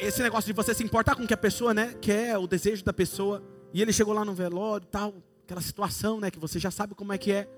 esse 0.00 0.22
negócio 0.22 0.46
de 0.46 0.52
você 0.52 0.74
se 0.74 0.82
importar 0.82 1.14
com 1.14 1.22
o 1.22 1.26
que 1.26 1.34
a 1.34 1.36
pessoa 1.36 1.72
né, 1.72 1.94
quer, 2.00 2.36
o 2.36 2.46
desejo 2.46 2.84
da 2.84 2.92
pessoa, 2.92 3.42
e 3.72 3.80
ele 3.80 3.92
chegou 3.92 4.12
lá 4.12 4.24
no 4.24 4.34
velório 4.34 4.86
tal, 4.86 5.14
aquela 5.44 5.60
situação 5.60 6.20
né, 6.20 6.30
que 6.30 6.38
você 6.38 6.58
já 6.58 6.70
sabe 6.70 6.94
como 6.94 7.12
é 7.12 7.18
que 7.18 7.30
é 7.30 7.48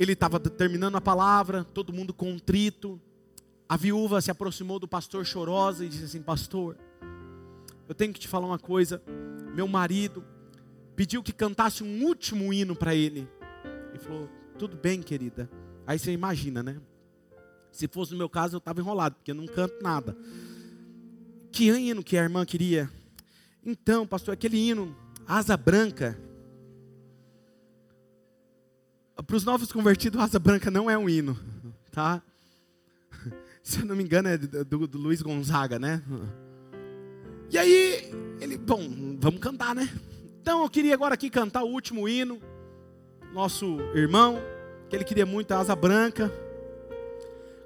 ele 0.00 0.14
estava 0.14 0.40
terminando 0.40 0.96
a 0.96 1.00
palavra, 1.00 1.62
todo 1.62 1.92
mundo 1.92 2.14
contrito. 2.14 2.98
A 3.68 3.76
viúva 3.76 4.18
se 4.22 4.30
aproximou 4.30 4.78
do 4.78 4.88
pastor 4.88 5.26
chorosa 5.26 5.84
e 5.84 5.90
disse 5.90 6.04
assim: 6.04 6.22
Pastor, 6.22 6.74
eu 7.86 7.94
tenho 7.94 8.10
que 8.10 8.18
te 8.18 8.26
falar 8.26 8.46
uma 8.46 8.58
coisa. 8.58 9.02
Meu 9.54 9.68
marido 9.68 10.24
pediu 10.96 11.22
que 11.22 11.34
cantasse 11.34 11.84
um 11.84 12.02
último 12.06 12.50
hino 12.50 12.74
para 12.74 12.94
ele. 12.94 13.28
Ele 13.90 13.98
falou: 13.98 14.26
Tudo 14.58 14.74
bem, 14.74 15.02
querida. 15.02 15.50
Aí 15.86 15.98
você 15.98 16.12
imagina, 16.12 16.62
né? 16.62 16.80
Se 17.70 17.86
fosse 17.86 18.12
no 18.12 18.18
meu 18.18 18.28
caso, 18.30 18.56
eu 18.56 18.58
estava 18.58 18.80
enrolado, 18.80 19.16
porque 19.16 19.32
eu 19.32 19.34
não 19.34 19.46
canto 19.46 19.82
nada. 19.82 20.16
Que 21.52 21.68
hino 21.68 22.02
que 22.02 22.16
a 22.16 22.22
irmã 22.22 22.46
queria? 22.46 22.90
Então, 23.62 24.06
pastor, 24.06 24.32
aquele 24.32 24.56
hino, 24.56 24.96
asa 25.26 25.58
branca. 25.58 26.18
Para 29.26 29.36
os 29.36 29.44
novos 29.44 29.70
convertidos, 29.70 30.20
Asa 30.20 30.38
Branca 30.38 30.70
não 30.70 30.88
é 30.88 30.96
um 30.96 31.08
hino, 31.08 31.38
tá? 31.92 32.22
Se 33.62 33.80
eu 33.80 33.86
não 33.86 33.94
me 33.94 34.02
engano, 34.02 34.28
é 34.28 34.38
do, 34.38 34.86
do 34.86 34.98
Luiz 34.98 35.20
Gonzaga, 35.20 35.78
né? 35.78 36.02
E 37.50 37.58
aí, 37.58 38.10
ele, 38.40 38.56
bom, 38.56 38.80
vamos 39.18 39.40
cantar, 39.40 39.74
né? 39.74 39.88
Então 40.40 40.62
eu 40.62 40.70
queria 40.70 40.94
agora 40.94 41.14
aqui 41.14 41.28
cantar 41.28 41.64
o 41.64 41.68
último 41.68 42.08
hino, 42.08 42.40
nosso 43.34 43.80
irmão, 43.94 44.38
que 44.88 44.96
ele 44.96 45.04
queria 45.04 45.26
muito, 45.26 45.52
a 45.52 45.58
Asa 45.58 45.76
Branca. 45.76 46.32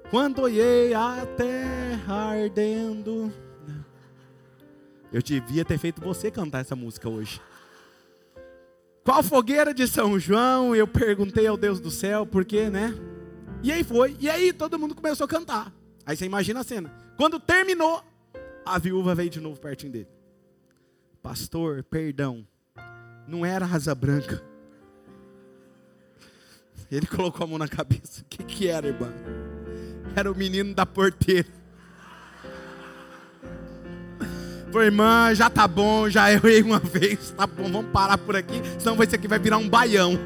Quando 0.09 0.41
olhei 0.41 0.93
a 0.93 1.25
terra 1.37 2.31
ardendo. 2.31 3.31
Eu 5.11 5.21
devia 5.21 5.63
ter 5.63 5.77
feito 5.77 6.01
você 6.01 6.29
cantar 6.29 6.59
essa 6.59 6.75
música 6.75 7.07
hoje. 7.07 7.39
Qual 9.05 9.21
fogueira 9.21 9.71
de 9.71 9.87
São 9.87 10.19
João? 10.19 10.75
Eu 10.75 10.87
perguntei 10.87 11.45
ao 11.45 11.55
Deus 11.55 11.79
do 11.79 11.91
céu, 11.91 12.25
porque, 12.25 12.71
né? 12.71 12.91
E 13.61 13.71
aí 13.71 13.83
foi. 13.83 14.17
E 14.19 14.27
aí 14.27 14.51
todo 14.51 14.79
mundo 14.79 14.95
começou 14.95 15.25
a 15.25 15.27
cantar. 15.27 15.71
Aí 16.03 16.17
você 16.17 16.25
imagina 16.25 16.61
a 16.61 16.63
cena. 16.63 16.91
Quando 17.15 17.39
terminou, 17.39 18.03
a 18.65 18.79
viúva 18.79 19.13
veio 19.13 19.29
de 19.29 19.39
novo 19.39 19.59
pertinho 19.59 19.91
dele. 19.91 20.07
Pastor, 21.21 21.83
perdão. 21.83 22.47
Não 23.27 23.45
era 23.45 23.67
asa 23.67 23.93
branca. 23.93 24.43
Ele 26.91 27.05
colocou 27.05 27.43
a 27.43 27.47
mão 27.47 27.59
na 27.59 27.67
cabeça. 27.67 28.23
O 28.23 28.25
que, 28.25 28.43
que 28.43 28.67
era, 28.67 28.87
irmã? 28.87 29.13
Era 30.15 30.31
o 30.31 30.35
menino 30.35 30.73
da 30.73 30.85
porteira. 30.85 31.47
Falei, 34.75 34.89
irmã, 34.89 35.33
já 35.33 35.49
tá 35.49 35.65
bom, 35.69 36.09
já 36.09 36.29
errei 36.29 36.61
uma 36.61 36.79
vez, 36.83 37.29
tá 37.29 37.47
bom, 37.47 37.71
vamos 37.71 37.91
parar 37.93 38.17
por 38.17 38.35
aqui, 38.35 38.61
senão 38.77 39.01
isso 39.01 39.15
aqui 39.15 39.25
vai 39.25 39.39
virar 39.39 39.57
um 39.57 39.69
baião. 39.69 40.19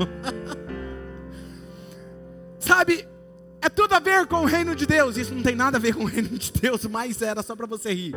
Sabe, 2.57 3.07
é 3.61 3.69
tudo 3.69 3.93
a 3.93 3.99
ver 3.99 4.25
com 4.25 4.37
o 4.37 4.45
reino 4.45 4.75
de 4.75 4.87
Deus. 4.87 5.17
Isso 5.17 5.35
não 5.35 5.43
tem 5.43 5.55
nada 5.55 5.77
a 5.77 5.79
ver 5.79 5.93
com 5.93 6.01
o 6.01 6.07
reino 6.07 6.29
de 6.29 6.51
Deus, 6.51 6.83
mas 6.85 7.21
era 7.21 7.43
só 7.43 7.55
para 7.55 7.67
você 7.67 7.93
rir. 7.93 8.15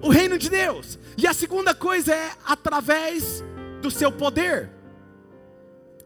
O 0.00 0.08
reino 0.08 0.38
de 0.38 0.48
Deus. 0.48 0.98
E 1.18 1.26
a 1.26 1.34
segunda 1.34 1.74
coisa 1.74 2.14
é 2.14 2.30
através 2.46 3.44
do 3.82 3.90
seu 3.90 4.10
poder. 4.10 4.70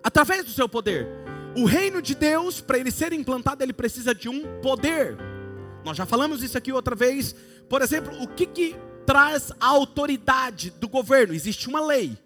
Através 0.02 0.44
do 0.44 0.50
seu 0.50 0.68
poder. 0.68 1.06
O 1.56 1.64
reino 1.64 2.02
de 2.02 2.16
Deus, 2.16 2.60
para 2.60 2.76
ele 2.76 2.90
ser 2.90 3.12
implantado, 3.12 3.62
ele 3.62 3.72
precisa 3.72 4.12
de 4.12 4.28
um 4.28 4.58
poder. 4.60 5.16
Nós 5.84 5.96
já 5.96 6.04
falamos 6.04 6.42
isso 6.42 6.58
aqui 6.58 6.72
outra 6.72 6.96
vez. 6.96 7.36
Por 7.68 7.82
exemplo, 7.82 8.20
o 8.20 8.26
que, 8.26 8.46
que 8.46 8.76
traz 9.06 9.52
a 9.60 9.66
autoridade 9.66 10.70
do 10.70 10.88
governo. 10.88 11.34
Existe 11.34 11.68
uma 11.68 11.80
lei. 11.80 12.18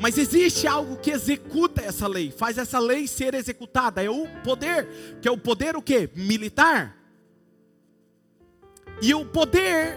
Mas 0.00 0.18
existe 0.18 0.66
algo 0.66 0.96
que 0.96 1.12
executa 1.12 1.80
essa 1.80 2.08
lei, 2.08 2.32
faz 2.32 2.58
essa 2.58 2.80
lei 2.80 3.06
ser 3.06 3.34
executada. 3.34 4.02
É 4.02 4.10
o 4.10 4.26
poder, 4.42 4.88
que 5.20 5.28
é 5.28 5.30
o 5.30 5.38
poder 5.38 5.76
o 5.76 5.82
quê? 5.82 6.10
Militar. 6.16 6.96
E 9.00 9.14
o 9.14 9.24
poder 9.24 9.96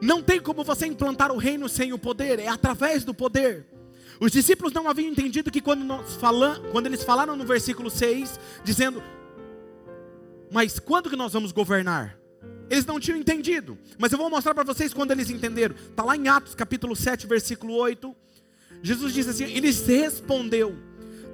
não 0.00 0.22
tem 0.22 0.40
como 0.40 0.62
você 0.62 0.86
implantar 0.86 1.32
o 1.32 1.38
reino 1.38 1.68
sem 1.68 1.92
o 1.92 1.98
poder, 1.98 2.38
é 2.38 2.48
através 2.48 3.02
do 3.02 3.12
poder. 3.12 3.66
Os 4.20 4.30
discípulos 4.30 4.72
não 4.72 4.88
haviam 4.88 5.10
entendido 5.10 5.50
que 5.50 5.60
quando, 5.60 5.84
nós 5.84 6.14
falam, 6.14 6.62
quando 6.70 6.86
eles 6.86 7.02
falaram 7.02 7.34
no 7.34 7.44
versículo 7.44 7.90
6, 7.90 8.38
dizendo: 8.62 9.02
Mas 10.52 10.78
quando 10.78 11.10
que 11.10 11.16
nós 11.16 11.32
vamos 11.32 11.50
governar? 11.50 12.21
Eles 12.72 12.86
não 12.86 12.98
tinham 12.98 13.18
entendido, 13.18 13.76
mas 13.98 14.12
eu 14.12 14.18
vou 14.18 14.30
mostrar 14.30 14.54
para 14.54 14.64
vocês 14.64 14.94
quando 14.94 15.10
eles 15.10 15.28
entenderam. 15.28 15.74
Está 15.90 16.02
lá 16.02 16.16
em 16.16 16.26
Atos 16.26 16.54
capítulo 16.54 16.96
7, 16.96 17.26
versículo 17.26 17.74
8. 17.74 18.16
Jesus 18.82 19.12
diz 19.12 19.28
assim: 19.28 19.44
Eles 19.44 19.86
respondeu: 19.86 20.74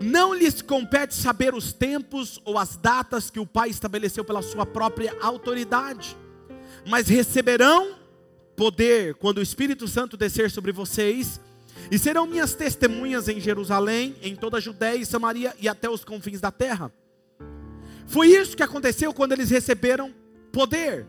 Não 0.01 0.35
lhes 0.35 0.61
compete 0.61 1.15
saber 1.15 1.55
os 1.55 1.73
tempos 1.73 2.41
ou 2.45 2.59
as 2.59 2.77
datas 2.77 3.31
que 3.31 3.39
o 3.39 3.47
Pai 3.47 3.69
estabeleceu 3.69 4.25
pela 4.25 4.43
sua 4.43 4.67
própria 4.67 5.15
autoridade, 5.21 6.17
mas 6.85 7.07
receberão 7.07 7.95
poder 8.57 9.15
quando 9.15 9.39
o 9.39 9.43
Espírito 9.43 9.87
Santo 9.87 10.17
descer 10.17 10.51
sobre 10.51 10.73
vocês, 10.73 11.41
e 11.89 12.01
serão 12.01 12.27
minhas 12.27 12.53
testemunhas 12.57 13.29
em 13.29 13.39
Jerusalém, 13.39 14.17
em 14.23 14.35
toda 14.35 14.57
a 14.57 14.61
Judéia 14.61 14.99
e 14.99 15.07
Samaria 15.07 15.55
e 15.61 15.69
até 15.69 15.89
os 15.89 16.05
confins 16.05 16.41
da 16.41 16.51
terra. 16.51 16.93
Foi 18.09 18.27
isso 18.27 18.57
que 18.57 18.63
aconteceu 18.65 19.15
quando 19.15 19.31
eles 19.31 19.51
receberam 19.51 20.13
poder 20.51 21.07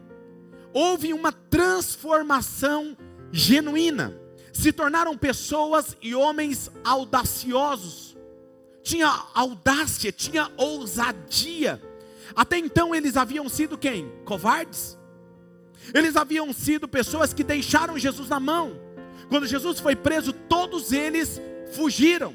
houve 0.74 1.14
uma 1.14 1.32
transformação 1.32 2.98
genuína. 3.32 4.18
Se 4.54 4.72
tornaram 4.72 5.18
pessoas 5.18 5.96
e 6.02 6.14
homens 6.14 6.70
audaciosos. 6.84 8.18
Tinha 8.84 9.08
audácia, 9.34 10.12
tinha 10.12 10.52
ousadia. 10.58 11.82
Até 12.36 12.58
então 12.58 12.94
eles 12.94 13.18
haviam 13.18 13.48
sido 13.48 13.78
quem? 13.78 14.12
Covardes. 14.26 14.98
Eles 15.94 16.16
haviam 16.16 16.52
sido 16.54 16.88
pessoas 16.88 17.34
que 17.34 17.44
deixaram 17.44 17.98
Jesus 17.98 18.30
na 18.30 18.40
mão. 18.40 18.80
Quando 19.30 19.48
Jesus 19.48 19.80
foi 19.80 19.96
preso, 19.96 20.34
todos 20.34 20.92
eles 20.92 21.42
fugiram. 21.74 22.34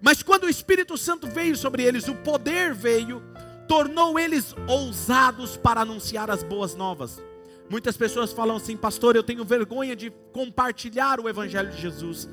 Mas 0.00 0.22
quando 0.22 0.44
o 0.44 0.50
Espírito 0.50 0.98
Santo 0.98 1.26
veio 1.26 1.56
sobre 1.56 1.82
eles, 1.82 2.08
o 2.08 2.14
poder 2.14 2.74
veio, 2.74 3.22
tornou 3.68 4.18
eles 4.18 4.54
ousados 4.68 5.56
para 5.56 5.80
anunciar 5.82 6.30
as 6.30 6.42
boas 6.42 6.74
novas. 6.74 7.22
Muitas 7.68 7.96
pessoas 7.96 8.32
falam 8.32 8.56
assim, 8.56 8.76
pastor, 8.76 9.16
eu 9.16 9.22
tenho 9.22 9.44
vergonha 9.44 9.96
de 9.96 10.10
compartilhar 10.32 11.18
o 11.18 11.28
Evangelho 11.28 11.70
de 11.70 11.80
Jesus. 11.80 12.28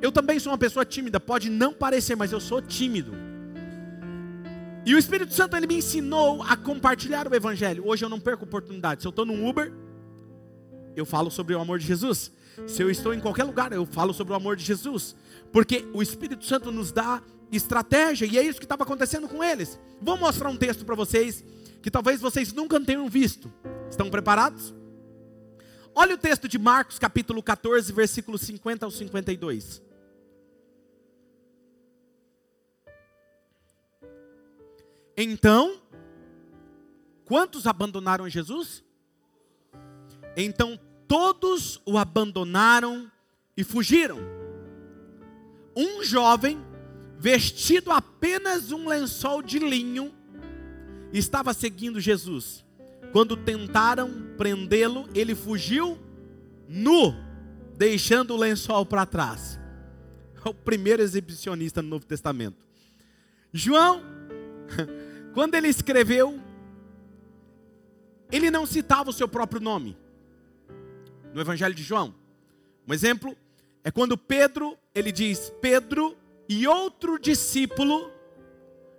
Eu 0.00 0.10
também 0.10 0.38
sou 0.38 0.50
uma 0.50 0.58
pessoa 0.58 0.84
tímida, 0.84 1.20
pode 1.20 1.50
não 1.50 1.72
parecer, 1.72 2.16
mas 2.16 2.32
eu 2.32 2.40
sou 2.40 2.60
tímido. 2.60 3.12
E 4.84 4.94
o 4.94 4.98
Espírito 4.98 5.32
Santo 5.32 5.56
ele 5.56 5.66
me 5.66 5.76
ensinou 5.76 6.42
a 6.42 6.56
compartilhar 6.56 7.28
o 7.28 7.34
Evangelho. 7.34 7.86
Hoje 7.86 8.04
eu 8.04 8.08
não 8.08 8.18
perco 8.18 8.44
oportunidade. 8.44 9.02
Se 9.02 9.06
eu 9.06 9.10
estou 9.10 9.24
num 9.24 9.48
Uber, 9.48 9.72
eu 10.96 11.06
falo 11.06 11.30
sobre 11.30 11.54
o 11.54 11.60
amor 11.60 11.78
de 11.78 11.86
Jesus. 11.86 12.32
Se 12.66 12.82
eu 12.82 12.90
estou 12.90 13.14
em 13.14 13.20
qualquer 13.20 13.44
lugar, 13.44 13.72
eu 13.72 13.86
falo 13.86 14.12
sobre 14.12 14.32
o 14.32 14.36
amor 14.36 14.56
de 14.56 14.64
Jesus. 14.64 15.14
Porque 15.52 15.86
o 15.92 16.02
Espírito 16.02 16.44
Santo 16.44 16.72
nos 16.72 16.90
dá 16.90 17.22
estratégia, 17.52 18.26
e 18.26 18.38
é 18.38 18.42
isso 18.42 18.58
que 18.58 18.64
estava 18.64 18.82
acontecendo 18.82 19.28
com 19.28 19.44
eles. 19.44 19.78
Vou 20.00 20.16
mostrar 20.16 20.48
um 20.48 20.56
texto 20.56 20.84
para 20.84 20.94
vocês 20.94 21.44
que 21.82 21.90
talvez 21.90 22.20
vocês 22.20 22.52
nunca 22.52 22.80
tenham 22.80 23.08
visto. 23.08 23.52
Estão 23.90 24.10
preparados? 24.10 24.74
Olha 25.94 26.14
o 26.14 26.18
texto 26.18 26.48
de 26.48 26.58
Marcos, 26.58 26.98
capítulo 26.98 27.42
14, 27.42 27.92
versículos 27.92 28.40
50 28.40 28.86
ao 28.86 28.90
52. 28.90 29.82
Então, 35.14 35.78
quantos 37.26 37.66
abandonaram 37.66 38.28
Jesus? 38.28 38.82
Então 40.34 40.80
todos 41.06 41.78
o 41.84 41.98
abandonaram 41.98 43.10
e 43.54 43.62
fugiram. 43.62 44.18
Um 45.76 46.02
jovem 46.02 46.58
vestido 47.22 47.92
apenas 47.92 48.72
um 48.72 48.88
lençol 48.88 49.42
de 49.42 49.60
linho, 49.60 50.12
estava 51.12 51.54
seguindo 51.54 52.00
Jesus. 52.00 52.64
Quando 53.12 53.36
tentaram 53.36 54.10
prendê-lo, 54.36 55.08
ele 55.14 55.32
fugiu 55.32 55.96
nu, 56.68 57.14
deixando 57.76 58.34
o 58.34 58.36
lençol 58.36 58.84
para 58.84 59.06
trás. 59.06 59.56
É 60.44 60.48
o 60.48 60.52
primeiro 60.52 61.00
exibicionista 61.00 61.80
no 61.80 61.90
Novo 61.90 62.04
Testamento. 62.04 62.56
João, 63.52 64.02
quando 65.32 65.54
ele 65.54 65.68
escreveu, 65.68 66.40
ele 68.32 68.50
não 68.50 68.66
citava 68.66 69.10
o 69.10 69.12
seu 69.12 69.28
próprio 69.28 69.60
nome. 69.60 69.96
No 71.32 71.40
Evangelho 71.40 71.74
de 71.74 71.84
João. 71.84 72.12
Um 72.84 72.92
exemplo 72.92 73.36
é 73.84 73.92
quando 73.92 74.18
Pedro, 74.18 74.76
ele 74.92 75.12
diz: 75.12 75.52
Pedro, 75.60 76.16
e 76.48 76.66
outro 76.66 77.18
discípulo 77.18 78.10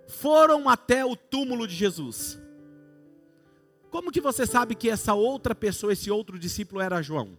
foram 0.06 0.68
até 0.68 1.04
o 1.04 1.16
túmulo 1.16 1.66
de 1.66 1.74
Jesus. 1.74 2.40
Como 3.90 4.10
que 4.10 4.20
você 4.20 4.44
sabe 4.44 4.74
que 4.74 4.90
essa 4.90 5.14
outra 5.14 5.54
pessoa, 5.54 5.92
esse 5.92 6.10
outro 6.10 6.38
discípulo 6.38 6.80
era 6.80 7.02
João? 7.02 7.38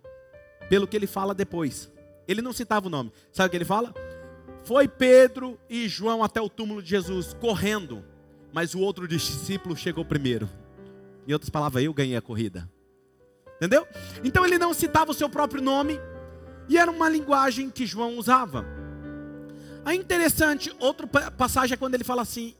Pelo 0.70 0.88
que 0.88 0.96
ele 0.96 1.08
fala 1.08 1.34
depois. 1.34 1.91
Ele 2.28 2.41
não 2.41 2.54
citava 2.54 2.88
o 2.88 2.89
nome. 2.89 3.12
Sabe 3.32 3.48
o 3.48 3.50
que 3.52 3.58
ele 3.58 3.65
fala? 3.65 3.94
Foi 4.63 4.88
Pedro 4.88 5.60
e 5.70 5.88
João 5.88 6.24
até 6.24 6.41
o 6.41 6.50
túmulo 6.50 6.82
de 6.82 6.89
Jesus 6.89 7.34
correndo, 7.34 8.04
mas 8.52 8.74
o 8.74 8.80
outro 8.80 9.08
discípulo 9.08 9.76
chegou 9.76 10.04
primeiro. 10.04 10.50
Em 11.28 11.34
outras 11.34 11.50
palavras, 11.50 11.84
eu 11.84 11.94
ganhei 11.94 12.15
a 12.15 12.22
corrida. 12.22 12.70
Entendeu? 13.58 13.88
Então 14.24 14.46
ele 14.46 14.58
não 14.58 14.74
citava 14.74 15.12
o 15.12 15.13
seu 15.13 15.30
próprio 15.30 15.62
nome, 15.62 16.00
e 16.68 16.78
era 16.78 16.89
uma 16.89 17.08
linguagem 17.08 17.70
que 17.70 17.86
João 17.86 18.18
usava. 18.18 18.65
É 19.86 19.93
interessante, 19.93 20.76
outra 20.80 21.08
passagem 21.32 21.76
é 21.76 21.78
quando 21.78 21.93
ele 21.93 22.04
fala 22.04 22.24
assim: 22.24 22.56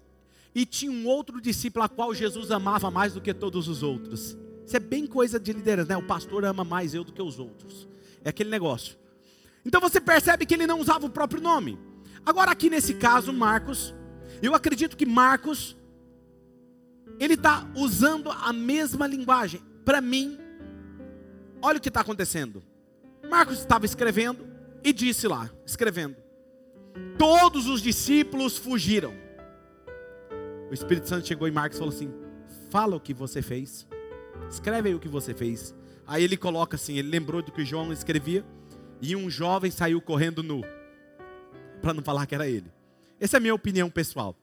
e 0.54 0.66
tinha 0.66 0.92
um 0.92 1.06
outro 1.06 1.42
discípulo 1.42 1.84
a 1.84 1.90
qual 1.90 2.14
Jesus 2.14 2.50
amava 2.52 2.90
mais 2.90 3.14
do 3.14 3.22
que 3.22 3.34
todos 3.34 3.68
os 3.68 3.84
outros. 3.84 4.38
Isso 4.66 4.78
é 4.78 4.80
bem 4.80 5.06
coisa 5.06 5.40
de 5.40 5.52
liderança, 5.52 5.90
né? 5.90 5.98
O 5.98 6.08
pastor 6.08 6.46
ama 6.46 6.64
mais 6.64 6.94
eu 6.94 7.04
do 7.04 7.12
que 7.12 7.22
os 7.22 7.40
outros. 7.40 7.88
É 8.24 8.30
aquele 8.30 8.50
negócio. 8.50 8.98
Então 9.66 9.82
você 9.82 10.00
percebe 10.00 10.46
que 10.46 10.54
ele 10.54 10.66
não 10.66 10.80
usava 10.80 11.06
o 11.06 11.10
próprio 11.10 11.42
nome. 11.42 11.78
Agora, 12.26 12.52
aqui 12.52 12.70
nesse 12.70 12.94
caso, 12.94 13.34
Marcos, 13.34 13.94
eu 14.42 14.56
acredito 14.56 14.96
que 14.96 15.06
Marcos, 15.06 15.76
ele 17.20 17.34
está 17.34 17.70
usando 17.76 18.32
a 18.32 18.54
mesma 18.54 19.06
linguagem. 19.06 19.62
Para 19.84 20.00
mim, 20.00 20.40
olha 21.62 21.78
o 21.78 21.82
que 21.82 21.90
está 21.90 22.02
acontecendo. 22.02 22.64
Marcos 23.30 23.60
estava 23.60 23.86
escrevendo 23.86 24.48
e 24.84 24.94
disse 24.94 25.28
lá, 25.28 25.52
escrevendo: 25.66 26.16
Todos 27.18 27.68
os 27.68 27.82
discípulos 27.82 28.58
fugiram. 28.58 29.14
O 30.70 30.74
Espírito 30.74 31.08
Santo 31.08 31.28
chegou 31.28 31.48
em 31.48 31.52
Marcos 31.52 31.78
e 31.78 31.80
falou 31.80 31.94
assim: 31.94 32.14
Fala 32.70 32.96
o 32.96 33.00
que 33.00 33.14
você 33.14 33.42
fez. 33.42 33.88
Escreve 34.50 34.90
aí 34.90 34.96
o 34.96 35.00
que 35.00 35.08
você 35.08 35.34
fez. 35.34 35.74
Aí 36.08 36.24
ele 36.24 36.38
coloca 36.38 36.76
assim: 36.76 36.98
ele 36.98 37.10
lembrou 37.10 37.42
do 37.42 37.52
que 37.52 37.66
João 37.66 37.92
escrevia. 37.92 38.46
E 39.02 39.16
um 39.16 39.30
jovem 39.30 39.72
saiu 39.72 40.02
correndo 40.02 40.42
nu. 40.42 40.62
Para 41.82 41.94
não 41.94 42.04
falar 42.04 42.26
que 42.26 42.36
era 42.36 42.48
ele. 42.48 42.72
Essa 43.20 43.38
é 43.38 43.40
a 43.40 43.42
minha 43.42 43.54
opinião 43.54 43.90
pessoal. 43.90 44.36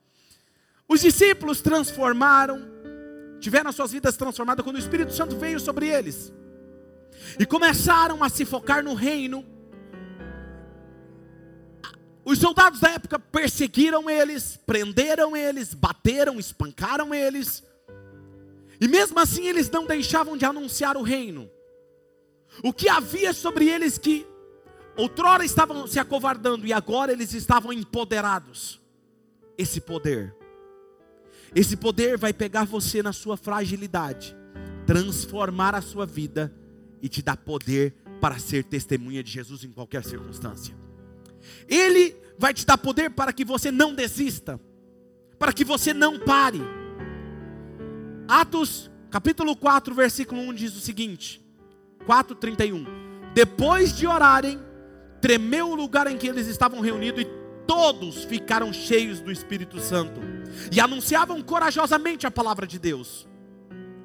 Os 0.89 1.01
discípulos 1.01 1.61
transformaram, 1.61 2.63
tiveram 3.41 3.71
as 3.71 3.77
suas 3.77 3.93
vidas 3.93 4.17
transformadas 4.17 4.63
quando 4.63 4.77
o 4.77 4.79
Espírito 4.79 5.13
Santo 5.13 5.37
veio 5.37 5.59
sobre 5.59 5.89
eles. 5.89 6.33
E 7.39 7.47
começaram 7.47 8.23
a 8.23 8.29
se 8.29 8.45
focar 8.45 8.83
no 8.85 8.95
reino 8.95 9.45
Os 12.25 12.39
soldados 12.39 12.81
da 12.81 12.91
época 12.91 13.19
perseguiram 13.19 14.09
eles, 14.09 14.57
prenderam 14.65 15.37
eles, 15.37 15.75
bateram, 15.75 16.39
espancaram 16.39 17.13
eles. 17.13 17.65
E 18.81 18.87
mesmo 18.87 19.19
assim 19.19 19.47
eles 19.47 19.71
não 19.71 19.87
deixavam 19.87 20.37
de 20.37 20.45
anunciar 20.45 20.97
o 20.97 21.03
reino. 21.03 21.51
O 22.63 22.73
que 22.73 22.89
havia 22.89 23.33
sobre 23.33 23.69
eles 23.69 23.99
que 23.99 24.27
outrora 24.97 25.45
estavam 25.45 25.87
se 25.87 25.99
acovardando 25.99 26.67
e 26.67 26.73
agora 26.73 27.13
eles 27.13 27.33
estavam 27.33 27.73
empoderados. 27.73 28.81
Esse 29.59 29.81
poder. 29.81 30.35
Esse 31.55 31.77
poder 31.77 32.17
vai 32.17 32.33
pegar 32.33 32.65
você 32.65 33.03
na 33.03 33.13
sua 33.13 33.37
fragilidade, 33.37 34.35
transformar 34.87 35.75
a 35.75 35.83
sua 35.83 36.07
vida 36.07 36.53
e 37.03 37.09
te 37.09 37.21
dar 37.21 37.37
poder 37.37 37.95
para 38.21 38.39
ser 38.39 38.65
testemunha 38.65 39.23
de 39.23 39.31
Jesus 39.31 39.65
em 39.65 39.71
qualquer 39.71 40.05
circunstância. 40.05 40.82
Ele 41.69 42.17
vai 42.39 42.53
te 42.53 42.67
dar 42.67 42.79
poder 42.79 43.11
para 43.11 43.33
que 43.33 43.45
você 43.45 43.71
não 43.71 43.95
desista, 43.95 44.61
para 45.39 45.53
que 45.53 45.65
você 45.65 45.93
não 45.95 46.19
pare. 46.19 46.61
Atos 48.29 48.91
capítulo 49.11 49.55
4, 49.55 49.95
versículo 49.95 50.41
1 50.43 50.55
diz 50.55 50.77
o 50.77 50.81
seguinte: 50.81 51.45
4:31. 52.07 52.87
Depois 53.35 53.97
de 53.97 54.07
orarem, 54.07 54.61
tremeu 55.21 55.71
o 55.71 55.75
lugar 55.75 56.07
em 56.07 56.19
que 56.19 56.27
eles 56.27 56.47
estavam 56.47 56.81
reunidos 56.81 57.23
e 57.23 57.27
todos 57.67 58.25
ficaram 58.25 58.73
cheios 58.73 59.21
do 59.21 59.31
Espírito 59.31 59.81
Santo 59.81 60.21
e 60.71 60.81
anunciavam 60.81 61.41
corajosamente 61.41 62.27
a 62.27 62.31
palavra 62.31 62.67
de 62.67 62.79
Deus. 62.79 63.27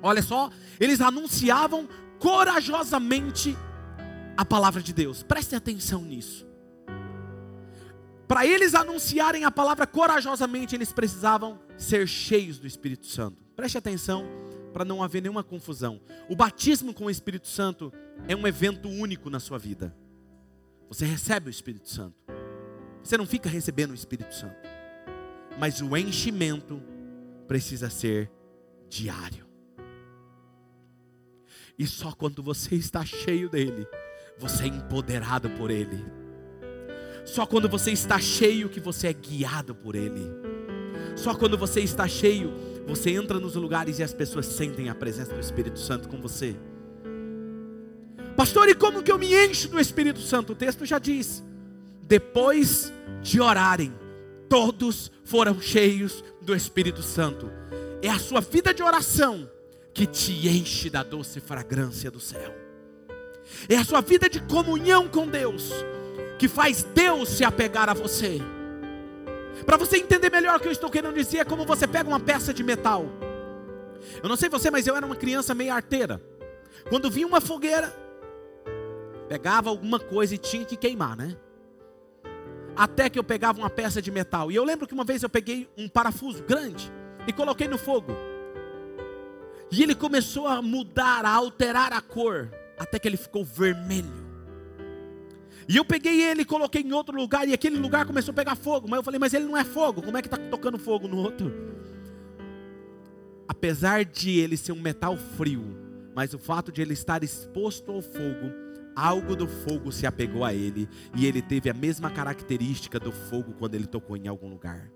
Olha 0.01 0.21
só, 0.21 0.49
eles 0.79 1.01
anunciavam 1.01 1.87
corajosamente 2.19 3.57
a 4.37 4.45
palavra 4.45 4.81
de 4.81 4.93
Deus. 4.93 5.23
Preste 5.23 5.55
atenção 5.55 6.01
nisso. 6.01 6.46
Para 8.27 8.45
eles 8.45 8.75
anunciarem 8.75 9.45
a 9.45 9.51
palavra 9.51 9.87
corajosamente, 9.87 10.75
eles 10.75 10.91
precisavam 10.91 11.59
ser 11.77 12.07
cheios 12.07 12.59
do 12.59 12.67
Espírito 12.67 13.05
Santo. 13.05 13.37
Preste 13.55 13.77
atenção 13.77 14.25
para 14.73 14.83
não 14.83 15.01
haver 15.01 15.21
nenhuma 15.21 15.43
confusão. 15.43 16.01
O 16.29 16.35
batismo 16.35 16.93
com 16.93 17.05
o 17.05 17.09
Espírito 17.09 17.47
Santo 17.47 17.91
é 18.27 18.35
um 18.35 18.45
evento 18.45 18.89
único 18.89 19.29
na 19.29 19.39
sua 19.39 19.57
vida. 19.57 19.95
Você 20.89 21.05
recebe 21.05 21.47
o 21.47 21.49
Espírito 21.49 21.89
Santo. 21.89 22.15
Você 23.01 23.17
não 23.17 23.25
fica 23.25 23.49
recebendo 23.49 23.91
o 23.91 23.95
Espírito 23.95 24.33
Santo. 24.33 24.55
Mas 25.57 25.81
o 25.81 25.95
enchimento 25.95 26.81
precisa 27.47 27.89
ser 27.89 28.29
diário. 28.89 29.47
E 31.79 31.87
só 31.87 32.11
quando 32.11 32.43
você 32.43 32.75
está 32.75 33.05
cheio 33.05 33.49
dele, 33.49 33.87
você 34.37 34.63
é 34.63 34.67
empoderado 34.67 35.49
por 35.51 35.71
ele. 35.71 36.26
Só 37.27 37.45
quando 37.45 37.67
você 37.67 37.91
está 37.91 38.17
cheio 38.19 38.69
que 38.69 38.79
você 38.79 39.07
é 39.07 39.13
guiado 39.13 39.75
por 39.75 39.95
ele. 39.95 40.31
Só 41.15 41.35
quando 41.35 41.57
você 41.57 41.81
está 41.81 42.07
cheio, 42.07 42.53
você 42.87 43.11
entra 43.11 43.37
nos 43.37 43.55
lugares 43.55 43.99
e 43.99 44.03
as 44.03 44.13
pessoas 44.13 44.45
sentem 44.45 44.89
a 44.89 44.95
presença 44.95 45.33
do 45.33 45.39
Espírito 45.39 45.77
Santo 45.77 46.07
com 46.07 46.21
você. 46.21 46.55
Pastor, 48.35 48.69
e 48.69 48.73
como 48.73 49.03
que 49.03 49.11
eu 49.11 49.19
me 49.19 49.35
encho 49.35 49.67
do 49.67 49.77
Espírito 49.79 50.21
Santo? 50.21 50.53
O 50.53 50.55
texto 50.55 50.85
já 50.85 50.97
diz: 50.97 51.43
depois 52.01 52.93
de 53.21 53.41
orarem, 53.41 53.93
todos 54.47 55.11
foram 55.25 55.59
cheios 55.59 56.23
do 56.41 56.55
Espírito 56.55 57.01
Santo. 57.01 57.51
É 58.01 58.09
a 58.09 58.19
sua 58.19 58.39
vida 58.39 58.73
de 58.73 58.81
oração 58.81 59.49
que 59.93 60.05
te 60.05 60.47
enche 60.47 60.89
da 60.89 61.03
doce 61.03 61.41
fragrância 61.41 62.09
do 62.09 62.21
céu. 62.21 62.55
É 63.67 63.75
a 63.75 63.83
sua 63.83 63.99
vida 63.99 64.29
de 64.29 64.39
comunhão 64.39 65.09
com 65.09 65.27
Deus 65.27 65.73
que 66.37 66.47
faz 66.47 66.83
Deus 66.83 67.29
se 67.29 67.43
apegar 67.43 67.89
a 67.89 67.93
você. 67.93 68.39
Para 69.65 69.77
você 69.77 69.97
entender 69.97 70.31
melhor 70.31 70.57
o 70.57 70.59
que 70.59 70.67
eu 70.67 70.71
estou 70.71 70.89
querendo 70.89 71.15
dizer, 71.15 71.39
é 71.39 71.45
como 71.45 71.65
você 71.65 71.87
pega 71.87 72.07
uma 72.07 72.19
peça 72.19 72.53
de 72.53 72.63
metal. 72.63 73.05
Eu 74.21 74.29
não 74.29 74.35
sei 74.35 74.49
você, 74.49 74.69
mas 74.69 74.87
eu 74.87 74.95
era 74.95 75.05
uma 75.05 75.15
criança 75.15 75.53
meio 75.53 75.73
arteira. 75.73 76.21
Quando 76.89 77.09
vinha 77.09 77.27
uma 77.27 77.41
fogueira, 77.41 77.93
Pegava 79.27 79.69
alguma 79.69 79.99
coisa 79.99 80.35
e 80.35 80.37
tinha 80.37 80.63
que 80.63 80.77
queimar, 80.77 81.17
né? 81.17 81.35
Até 82.75 83.09
que 83.09 83.19
eu 83.19 83.23
pegava 83.23 83.59
uma 83.59 83.69
peça 83.69 84.01
de 84.01 84.09
metal. 84.09 84.51
E 84.51 84.55
eu 84.55 84.63
lembro 84.63 84.87
que 84.87 84.93
uma 84.93 85.03
vez 85.03 85.21
eu 85.21 85.29
peguei 85.29 85.67
um 85.77 85.89
parafuso 85.89 86.43
grande 86.43 86.91
e 87.27 87.33
coloquei 87.33 87.67
no 87.67 87.77
fogo. 87.77 88.13
E 89.69 89.83
ele 89.83 89.95
começou 89.95 90.47
a 90.47 90.61
mudar, 90.61 91.25
a 91.25 91.31
alterar 91.31 91.91
a 91.91 91.99
cor, 91.99 92.49
até 92.79 92.97
que 92.97 93.07
ele 93.07 93.17
ficou 93.17 93.43
vermelho. 93.43 94.26
E 95.67 95.75
eu 95.75 95.83
peguei 95.83 96.21
ele 96.21 96.45
coloquei 96.45 96.81
em 96.81 96.93
outro 96.93 97.15
lugar, 97.15 97.47
e 97.47 97.53
aquele 97.53 97.77
lugar 97.77 98.05
começou 98.05 98.31
a 98.31 98.35
pegar 98.35 98.55
fogo. 98.55 98.87
Mas 98.89 98.97
eu 98.97 99.03
falei, 99.03 99.19
mas 99.19 99.33
ele 99.33 99.45
não 99.45 99.57
é 99.57 99.63
fogo, 99.63 100.01
como 100.01 100.17
é 100.17 100.21
que 100.21 100.27
está 100.27 100.37
tocando 100.37 100.77
fogo 100.77 101.07
no 101.07 101.17
outro? 101.17 101.53
Apesar 103.47 104.05
de 104.05 104.39
ele 104.39 104.55
ser 104.55 104.71
um 104.71 104.81
metal 104.81 105.17
frio, 105.17 105.63
mas 106.15 106.33
o 106.33 106.39
fato 106.39 106.71
de 106.71 106.81
ele 106.81 106.93
estar 106.93 107.23
exposto 107.23 107.91
ao 107.91 108.01
fogo, 108.01 108.51
algo 108.95 109.35
do 109.35 109.47
fogo 109.47 109.91
se 109.91 110.07
apegou 110.07 110.43
a 110.43 110.53
ele 110.53 110.89
e 111.15 111.25
ele 111.25 111.41
teve 111.41 111.69
a 111.69 111.73
mesma 111.73 112.09
característica 112.09 112.99
do 112.99 113.11
fogo 113.11 113.53
quando 113.53 113.75
ele 113.75 113.85
tocou 113.85 114.17
em 114.17 114.27
algum 114.27 114.49
lugar. 114.49 114.91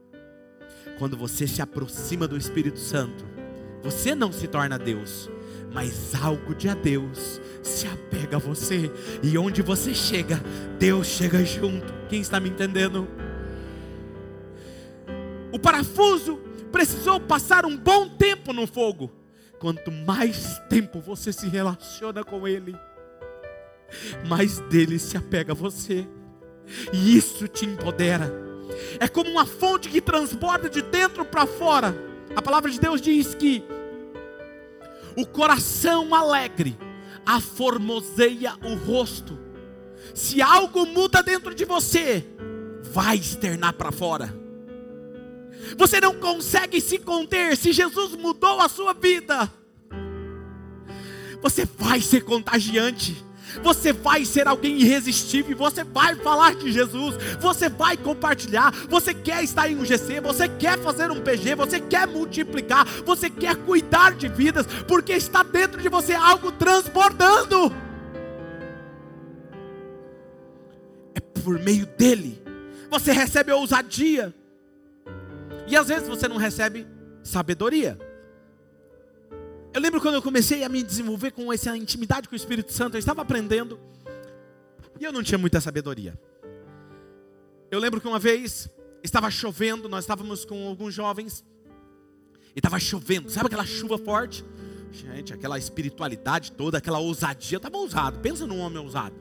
Quando 0.97 1.15
você 1.15 1.47
se 1.47 1.61
aproxima 1.61 2.27
do 2.27 2.37
Espírito 2.37 2.79
Santo, 2.79 3.25
você 3.83 4.15
não 4.15 4.31
se 4.31 4.47
torna 4.47 4.79
Deus, 4.79 5.29
mas 5.71 6.13
algo 6.15 6.53
de 6.53 6.67
a 6.67 6.73
Deus 6.73 7.39
se 7.63 7.87
apega 7.87 8.37
a 8.37 8.39
você 8.39 8.91
e 9.23 9.37
onde 9.37 9.61
você 9.61 9.93
chega, 9.93 10.41
Deus 10.77 11.07
chega 11.07 11.43
junto. 11.45 11.93
Quem 12.09 12.21
está 12.21 12.39
me 12.39 12.49
entendendo? 12.49 13.07
O 15.51 15.59
parafuso 15.59 16.37
precisou 16.71 17.19
passar 17.19 17.65
um 17.65 17.77
bom 17.77 18.09
tempo 18.09 18.53
no 18.53 18.67
fogo. 18.67 19.11
Quanto 19.59 19.91
mais 19.91 20.59
tempo 20.69 20.99
você 20.99 21.31
se 21.31 21.47
relaciona 21.47 22.23
com 22.23 22.47
Ele, 22.47 22.75
mais 24.27 24.59
dele 24.61 24.97
se 24.97 25.15
apega 25.15 25.51
a 25.51 25.55
você, 25.55 26.07
e 26.91 27.15
isso 27.15 27.47
te 27.47 27.65
empodera. 27.65 28.33
É 28.99 29.07
como 29.07 29.29
uma 29.29 29.45
fonte 29.45 29.87
que 29.87 30.01
transborda 30.01 30.67
de 30.67 30.81
dentro 30.81 31.23
para 31.23 31.45
fora. 31.45 31.95
A 32.35 32.41
palavra 32.41 32.71
de 32.71 32.79
Deus 32.79 32.99
diz 32.99 33.35
que 33.35 33.63
o 35.15 35.25
coração 35.25 36.13
alegre 36.13 36.77
aformoseia 37.25 38.53
o 38.63 38.75
rosto. 38.75 39.37
Se 40.13 40.41
algo 40.41 40.85
muda 40.85 41.21
dentro 41.21 41.53
de 41.53 41.65
você, 41.65 42.25
vai 42.91 43.17
externar 43.17 43.73
para 43.73 43.91
fora. 43.91 44.33
Você 45.77 46.01
não 46.01 46.15
consegue 46.15 46.81
se 46.81 46.97
conter. 46.97 47.55
Se 47.55 47.71
Jesus 47.71 48.15
mudou 48.15 48.59
a 48.59 48.67
sua 48.67 48.93
vida, 48.93 49.51
você 51.41 51.65
vai 51.65 52.01
ser 52.01 52.21
contagiante 52.23 53.23
você 53.61 53.91
vai 53.91 54.25
ser 54.25 54.47
alguém 54.47 54.79
irresistível, 54.81 55.55
você 55.57 55.83
vai 55.83 56.15
falar 56.15 56.55
de 56.55 56.71
Jesus, 56.71 57.15
você 57.39 57.69
vai 57.69 57.97
compartilhar, 57.97 58.71
você 58.87 59.13
quer 59.13 59.43
estar 59.43 59.69
em 59.69 59.77
um 59.77 59.85
GC, 59.85 60.21
você 60.21 60.47
quer 60.47 60.79
fazer 60.79 61.11
um 61.11 61.21
PG, 61.21 61.55
você 61.55 61.79
quer 61.79 62.07
multiplicar, 62.07 62.85
você 63.05 63.29
quer 63.29 63.55
cuidar 63.55 64.13
de 64.13 64.27
vidas, 64.27 64.65
porque 64.87 65.13
está 65.13 65.43
dentro 65.43 65.81
de 65.81 65.89
você 65.89 66.13
algo 66.13 66.51
transbordando. 66.51 67.73
É 71.15 71.19
por 71.19 71.59
meio 71.59 71.85
dele. 71.85 72.41
Você 72.89 73.11
recebe 73.11 73.51
ousadia. 73.51 74.33
E 75.67 75.77
às 75.77 75.87
vezes 75.87 76.07
você 76.07 76.27
não 76.27 76.37
recebe 76.37 76.85
sabedoria. 77.23 77.97
Eu 79.73 79.79
lembro 79.79 80.01
quando 80.01 80.15
eu 80.15 80.21
comecei 80.21 80.63
a 80.63 80.69
me 80.69 80.83
desenvolver 80.83 81.31
com 81.31 81.51
essa 81.51 81.75
intimidade 81.77 82.27
com 82.27 82.33
o 82.33 82.35
Espírito 82.35 82.73
Santo, 82.73 82.95
eu 82.95 82.99
estava 82.99 83.21
aprendendo 83.21 83.79
e 84.99 85.05
eu 85.05 85.13
não 85.13 85.23
tinha 85.23 85.37
muita 85.37 85.61
sabedoria. 85.61 86.19
Eu 87.69 87.79
lembro 87.79 88.01
que 88.01 88.07
uma 88.07 88.19
vez 88.19 88.69
estava 89.01 89.31
chovendo, 89.31 89.87
nós 89.87 90.03
estávamos 90.03 90.43
com 90.43 90.67
alguns 90.67 90.93
jovens 90.93 91.45
e 92.53 92.59
estava 92.59 92.77
chovendo, 92.81 93.29
sabe 93.29 93.47
aquela 93.47 93.65
chuva 93.65 93.97
forte? 93.97 94.43
Gente, 94.91 95.33
aquela 95.33 95.57
espiritualidade 95.57 96.51
toda, 96.51 96.77
aquela 96.77 96.99
ousadia, 96.99 97.55
estava 97.55 97.77
ousado. 97.77 98.19
Pensa 98.19 98.45
num 98.45 98.59
homem 98.59 98.77
ousado. 98.77 99.15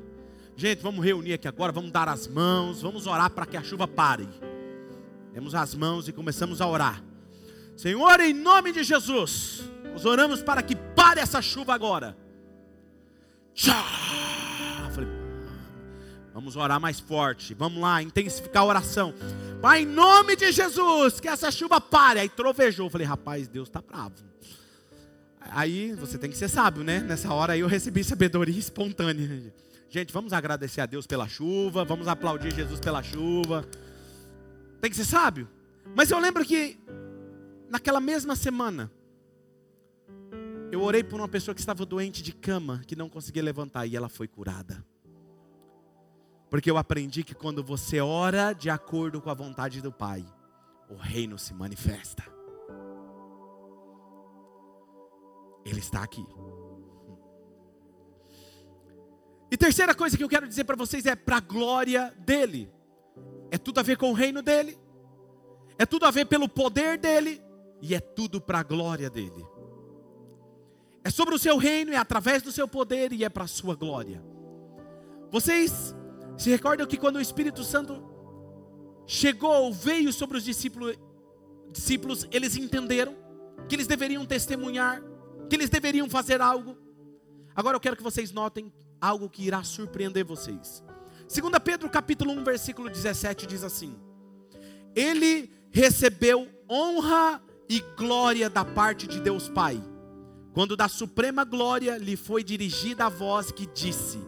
Gente, 0.57 0.83
vamos 0.83 1.05
reunir 1.05 1.35
aqui 1.35 1.47
agora, 1.47 1.71
vamos 1.71 1.93
dar 1.93 2.09
as 2.09 2.27
mãos, 2.27 2.83
vamos 2.83 3.07
orar 3.07 3.31
para 3.31 3.47
que 3.47 3.57
a 3.57 3.63
chuva 3.63 3.87
pare. 3.87 4.29
Demos 5.33 5.55
as 5.55 5.77
mãos 5.77 6.09
e 6.09 6.13
começamos 6.13 6.61
a 6.61 6.67
orar. 6.67 7.05
Senhor, 7.77 8.19
em 8.19 8.35
nome 8.35 8.73
de 8.73 8.83
Jesus, 8.83 9.63
nós 9.92 10.05
oramos 10.05 10.42
para 10.42 10.62
que 10.62 10.74
pare 10.74 11.20
essa 11.20 11.42
chuva 11.42 11.74
agora. 11.74 12.16
Tchá! 13.55 13.85
Falei, 14.94 15.09
vamos 16.33 16.57
orar 16.57 16.81
mais 16.81 17.00
forte. 17.00 17.55
Vamos 17.55 17.81
lá, 17.81 18.03
intensificar 18.03 18.62
a 18.62 18.66
oração. 18.66 19.14
Pai, 19.61 19.83
em 19.83 19.87
nome 19.87 20.37
de 20.37 20.50
Jesus, 20.53 21.20
que 21.20 21.29
essa 21.29 21.50
chuva 21.50 21.81
pare. 21.81 22.20
Aí 22.20 22.29
trovejou. 22.29 22.88
Falei, 22.88 23.07
rapaz, 23.07 23.48
Deus 23.48 23.68
está 23.68 23.83
bravo. 23.83 24.14
Aí 25.50 25.92
você 25.94 26.16
tem 26.16 26.31
que 26.31 26.37
ser 26.37 26.48
sábio, 26.48 26.85
né? 26.85 27.00
Nessa 27.00 27.33
hora 27.33 27.55
aí 27.55 27.61
eu 27.61 27.66
recebi 27.66 28.05
sabedoria 28.05 28.59
espontânea. 28.59 29.53
Gente, 29.90 30.12
vamos 30.12 30.33
agradecer 30.33 30.81
a 30.81 30.87
Deus 30.87 31.07
pela 31.07 31.29
chuva. 31.29 31.85
Vamos 31.85 32.07
aplaudir 32.07 32.55
Jesus 32.55 32.79
pela 32.79 33.03
chuva. 33.03 33.66
Tem 34.81 34.90
que 34.90 34.96
ser 34.96 35.05
sábio. 35.05 35.48
Mas 35.94 36.11
eu 36.11 36.18
lembro 36.18 36.44
que 36.44 36.79
naquela 37.68 38.00
mesma 38.00 38.37
semana 38.37 38.90
eu 40.71 40.83
orei 40.83 41.03
por 41.03 41.21
uma 41.21 41.29
pessoa 41.29 41.55
que 41.55 41.61
estava 41.61 41.85
doente 41.85 42.23
de 42.23 42.33
cama, 42.33 42.83
que 42.87 42.95
não 42.95 43.09
conseguia 43.09 43.43
levantar 43.43 43.87
e 43.87 43.97
ela 43.97 44.09
foi 44.09 44.29
curada. 44.29 44.85
Porque 46.49 46.71
eu 46.71 46.77
aprendi 46.77 47.25
que 47.25 47.35
quando 47.35 47.63
você 47.63 48.01
ora 48.01 48.53
de 48.53 48.71
acordo 48.71 49.21
com 49.21 49.31
a 49.31 49.35
vontade 49.35 49.81
do 49.81 49.93
Pai, 49.93 50.25
o 50.89 50.95
reino 50.95 51.39
se 51.39 51.53
manifesta. 51.55 52.25
Ele 55.65 55.79
está 55.79 56.03
aqui. 56.03 56.25
E 59.51 59.57
terceira 59.57 59.95
coisa 59.95 60.17
que 60.17 60.23
eu 60.23 60.29
quero 60.29 60.47
dizer 60.47 60.65
para 60.65 60.77
vocês 60.77 61.05
é 61.07 61.17
para 61.17 61.39
a 61.39 61.41
glória 61.41 62.15
dele. 62.19 62.71
É 63.51 63.59
tudo 63.59 63.81
a 63.81 63.83
ver 63.83 63.97
com 63.97 64.11
o 64.11 64.15
reino 64.15 64.43
dele. 64.43 64.79
É 65.77 65.85
tudo 65.85 66.07
a 66.07 66.11
ver 66.11 66.27
pelo 66.27 66.49
poder 66.49 66.99
dele 66.99 67.43
e 67.81 67.95
é 67.95 68.01
tudo 68.01 68.41
para 68.41 68.61
a 68.61 68.63
glória 68.63 69.11
dele. 69.11 69.50
É 71.11 71.12
sobre 71.12 71.35
o 71.35 71.38
seu 71.40 71.57
reino, 71.57 71.92
é 71.92 71.96
através 71.96 72.40
do 72.40 72.53
seu 72.53 72.68
poder 72.68 73.12
e 73.12 73.25
é 73.25 73.29
para 73.29 73.42
a 73.42 73.49
sua 73.49 73.75
glória. 73.75 74.23
Vocês 75.29 75.92
se 76.38 76.49
recordam 76.49 76.87
que 76.87 76.96
quando 76.96 77.16
o 77.16 77.20
Espírito 77.20 77.64
Santo 77.64 78.01
chegou, 79.09 79.73
veio 79.73 80.12
sobre 80.12 80.38
os 80.38 80.44
discípulos, 80.44 80.96
discípulos, 81.73 82.29
eles 82.31 82.55
entenderam 82.55 83.16
que 83.68 83.75
eles 83.75 83.88
deveriam 83.88 84.25
testemunhar, 84.25 85.03
que 85.49 85.57
eles 85.57 85.68
deveriam 85.68 86.09
fazer 86.09 86.40
algo. 86.40 86.79
Agora 87.57 87.75
eu 87.75 87.81
quero 87.81 87.96
que 87.96 88.05
vocês 88.05 88.31
notem 88.31 88.73
algo 89.01 89.29
que 89.29 89.42
irá 89.42 89.64
surpreender 89.64 90.25
vocês. 90.25 90.81
2 91.29 91.53
Pedro 91.64 91.90
capítulo 91.90 92.31
1, 92.35 92.44
versículo 92.44 92.88
17 92.88 93.49
diz 93.49 93.64
assim: 93.64 93.99
Ele 94.94 95.51
recebeu 95.73 96.49
honra 96.70 97.42
e 97.68 97.81
glória 97.96 98.49
da 98.49 98.64
parte 98.64 99.09
de 99.09 99.18
Deus 99.18 99.49
Pai, 99.49 99.83
quando 100.53 100.77
da 100.77 100.89
suprema 100.89 101.45
glória 101.45 101.97
lhe 101.99 102.17
foi 102.17 102.43
dirigida 102.43 103.07
a 103.07 103.09
voz 103.09 103.51
que 103.51 103.67
disse: 103.67 104.19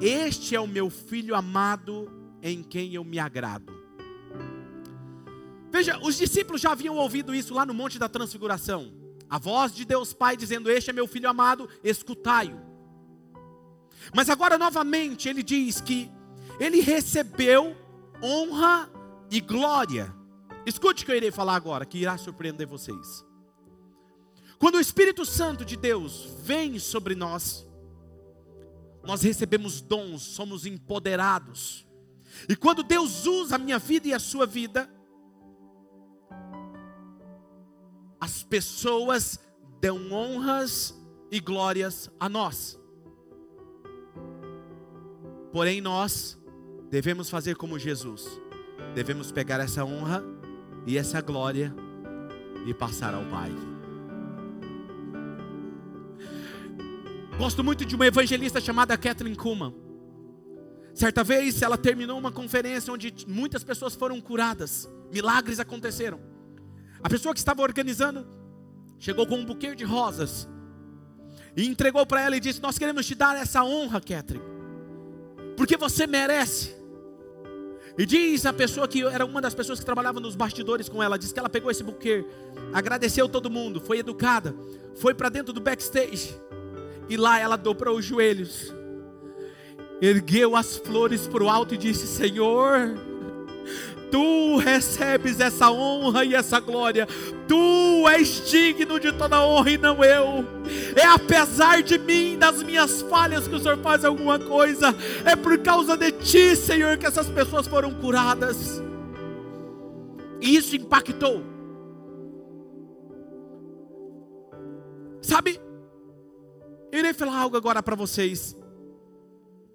Este 0.00 0.54
é 0.54 0.60
o 0.60 0.66
meu 0.66 0.90
filho 0.90 1.34
amado, 1.34 2.10
em 2.42 2.62
quem 2.62 2.94
eu 2.94 3.04
me 3.04 3.18
agrado. 3.18 3.74
Veja, 5.70 5.98
os 6.02 6.16
discípulos 6.16 6.60
já 6.60 6.72
haviam 6.72 6.96
ouvido 6.96 7.34
isso 7.34 7.52
lá 7.52 7.66
no 7.66 7.74
Monte 7.74 7.98
da 7.98 8.08
Transfiguração. 8.08 8.92
A 9.28 9.38
voz 9.38 9.74
de 9.74 9.84
Deus 9.84 10.12
Pai 10.12 10.36
dizendo: 10.36 10.70
Este 10.70 10.90
é 10.90 10.92
meu 10.92 11.06
filho 11.06 11.28
amado, 11.28 11.68
escutai-o. 11.82 12.60
Mas 14.14 14.30
agora 14.30 14.56
novamente 14.56 15.28
ele 15.28 15.42
diz 15.42 15.80
que 15.80 16.10
ele 16.60 16.80
recebeu 16.80 17.76
honra 18.22 18.88
e 19.30 19.40
glória 19.40 20.14
Escute 20.66 21.04
o 21.04 21.06
que 21.06 21.12
eu 21.12 21.16
irei 21.16 21.30
falar 21.30 21.54
agora, 21.54 21.86
que 21.86 21.96
irá 21.96 22.18
surpreender 22.18 22.66
vocês. 22.66 23.24
Quando 24.58 24.76
o 24.76 24.80
Espírito 24.80 25.24
Santo 25.24 25.64
de 25.64 25.76
Deus 25.76 26.28
vem 26.42 26.78
sobre 26.78 27.14
nós, 27.14 27.66
nós 29.04 29.22
recebemos 29.22 29.80
dons, 29.80 30.22
somos 30.22 30.66
empoderados. 30.66 31.86
E 32.48 32.56
quando 32.56 32.82
Deus 32.82 33.26
usa 33.26 33.56
a 33.56 33.58
minha 33.58 33.78
vida 33.78 34.08
e 34.08 34.14
a 34.14 34.18
sua 34.18 34.46
vida, 34.46 34.90
as 38.20 38.42
pessoas 38.42 39.38
dão 39.80 40.10
honras 40.10 40.94
e 41.30 41.38
glórias 41.38 42.10
a 42.18 42.28
nós. 42.28 42.78
Porém, 45.52 45.80
nós 45.80 46.38
devemos 46.90 47.30
fazer 47.30 47.56
como 47.56 47.78
Jesus, 47.78 48.40
devemos 48.94 49.30
pegar 49.30 49.60
essa 49.60 49.84
honra 49.84 50.22
e 50.86 50.98
essa 50.98 51.20
glória 51.20 51.74
e 52.66 52.74
passar 52.74 53.14
ao 53.14 53.24
Pai. 53.26 53.75
Gosto 57.38 57.62
muito 57.62 57.84
de 57.84 57.94
uma 57.94 58.06
evangelista 58.06 58.62
chamada 58.62 58.96
Kathleen 58.96 59.34
Kuhlman. 59.34 59.74
Certa 60.94 61.22
vez 61.22 61.60
ela 61.60 61.76
terminou 61.76 62.18
uma 62.18 62.32
conferência 62.32 62.90
onde 62.90 63.12
muitas 63.28 63.62
pessoas 63.62 63.94
foram 63.94 64.18
curadas, 64.22 64.88
milagres 65.12 65.60
aconteceram. 65.60 66.18
A 67.02 67.10
pessoa 67.10 67.34
que 67.34 67.38
estava 67.38 67.60
organizando 67.60 68.26
chegou 68.98 69.26
com 69.26 69.36
um 69.36 69.44
buquê 69.44 69.74
de 69.74 69.84
rosas 69.84 70.48
e 71.54 71.66
entregou 71.66 72.06
para 72.06 72.22
ela 72.22 72.38
e 72.38 72.40
disse: 72.40 72.62
Nós 72.62 72.78
queremos 72.78 73.04
te 73.04 73.14
dar 73.14 73.36
essa 73.36 73.62
honra, 73.62 74.00
Kathleen, 74.00 74.42
porque 75.58 75.76
você 75.76 76.06
merece. 76.06 76.74
E 77.98 78.06
diz 78.06 78.46
a 78.46 78.52
pessoa 78.52 78.88
que 78.88 79.02
era 79.02 79.26
uma 79.26 79.42
das 79.42 79.54
pessoas 79.54 79.78
que 79.78 79.84
trabalhava 79.84 80.20
nos 80.20 80.34
bastidores 80.34 80.88
com 80.88 81.02
ela, 81.02 81.18
diz 81.18 81.32
que 81.32 81.38
ela 81.38 81.50
pegou 81.50 81.70
esse 81.70 81.82
buquê, 81.82 82.24
agradeceu 82.72 83.28
todo 83.28 83.50
mundo, 83.50 83.78
foi 83.78 83.98
educada, 83.98 84.56
foi 84.94 85.12
para 85.12 85.28
dentro 85.28 85.52
do 85.52 85.60
backstage 85.60 86.34
e 87.08 87.16
lá 87.16 87.38
ela 87.38 87.56
dobrou 87.56 87.98
os 87.98 88.04
joelhos, 88.04 88.74
ergueu 90.00 90.56
as 90.56 90.76
flores 90.76 91.26
para 91.26 91.42
o 91.42 91.48
alto 91.48 91.74
e 91.74 91.78
disse: 91.78 92.06
Senhor, 92.06 92.96
Tu 94.10 94.56
recebes 94.58 95.40
essa 95.40 95.70
honra 95.70 96.24
e 96.24 96.34
essa 96.34 96.60
glória. 96.60 97.06
Tu 97.48 98.08
és 98.08 98.48
digno 98.48 99.00
de 99.00 99.12
toda 99.12 99.44
honra 99.44 99.70
e 99.70 99.78
não 99.78 100.02
eu. 100.04 100.44
É 100.94 101.04
apesar 101.04 101.82
de 101.82 101.98
mim, 101.98 102.38
das 102.38 102.62
minhas 102.62 103.02
falhas, 103.02 103.48
que 103.48 103.54
o 103.54 103.58
Senhor 103.58 103.78
faz 103.78 104.04
alguma 104.04 104.38
coisa. 104.38 104.94
É 105.24 105.34
por 105.34 105.58
causa 105.58 105.96
de 105.96 106.12
Ti, 106.12 106.54
Senhor, 106.54 106.96
que 106.98 107.06
essas 107.06 107.28
pessoas 107.28 107.66
foram 107.66 107.92
curadas. 107.94 108.80
E 110.40 110.56
isso 110.56 110.76
impactou. 110.76 111.42
Sabe, 115.20 115.60
eu 116.92 116.98
irei 117.00 117.12
falar 117.12 117.38
algo 117.38 117.56
agora 117.56 117.82
para 117.82 117.96
vocês. 117.96 118.56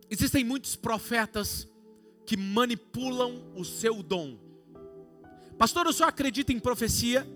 Existem 0.09 0.43
muitos 0.43 0.75
profetas 0.75 1.67
que 2.25 2.37
manipulam 2.37 3.51
o 3.55 3.63
seu 3.63 4.01
dom. 4.01 4.37
Pastor, 5.57 5.87
o 5.87 5.93
senhor 5.93 6.09
acredita 6.09 6.51
em 6.51 6.59
profecia? 6.59 7.27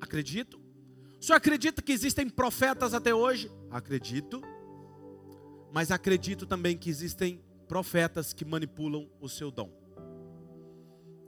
Acredito. 0.00 0.60
Senhor 1.20 1.36
acredita 1.36 1.82
que 1.82 1.92
existem 1.92 2.28
profetas 2.28 2.94
até 2.94 3.14
hoje? 3.14 3.50
Acredito. 3.70 4.40
Mas 5.72 5.90
acredito 5.90 6.46
também 6.46 6.76
que 6.76 6.88
existem 6.88 7.42
profetas 7.66 8.32
que 8.32 8.44
manipulam 8.44 9.10
o 9.20 9.28
seu 9.28 9.50
dom. 9.50 9.70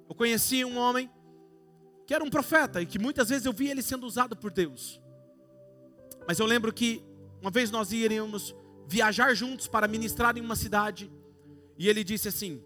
Eu 0.09 0.15
conheci 0.15 0.65
um 0.65 0.79
homem 0.79 1.11
que 2.07 2.15
era 2.15 2.25
um 2.25 2.31
profeta 2.31 2.81
e 2.81 2.87
que 2.87 2.99
muitas 2.99 3.29
vezes 3.29 3.45
eu 3.47 3.53
via 3.53 3.71
ele 3.71 3.83
sendo 3.83 4.07
usado 4.07 4.37
por 4.37 4.51
Deus. 4.51 5.01
Mas 6.27 6.39
eu 6.39 6.47
lembro 6.47 6.73
que 6.73 7.03
uma 7.41 7.51
vez 7.51 7.71
nós 7.71 7.93
iríamos 7.93 8.55
viajar 8.87 9.35
juntos 9.35 9.67
para 9.67 9.89
ministrar 9.89 10.37
em 10.37 10.41
uma 10.41 10.57
cidade 10.57 11.11
e 11.79 11.89
ele 11.89 12.05
disse 12.05 12.29
assim: 12.29 12.63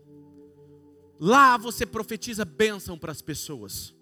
Lá 1.18 1.56
você 1.56 1.87
profetiza 1.87 2.44
bênção 2.44 2.98
para 2.98 3.12
as 3.12 3.22
pessoas. 3.22 3.94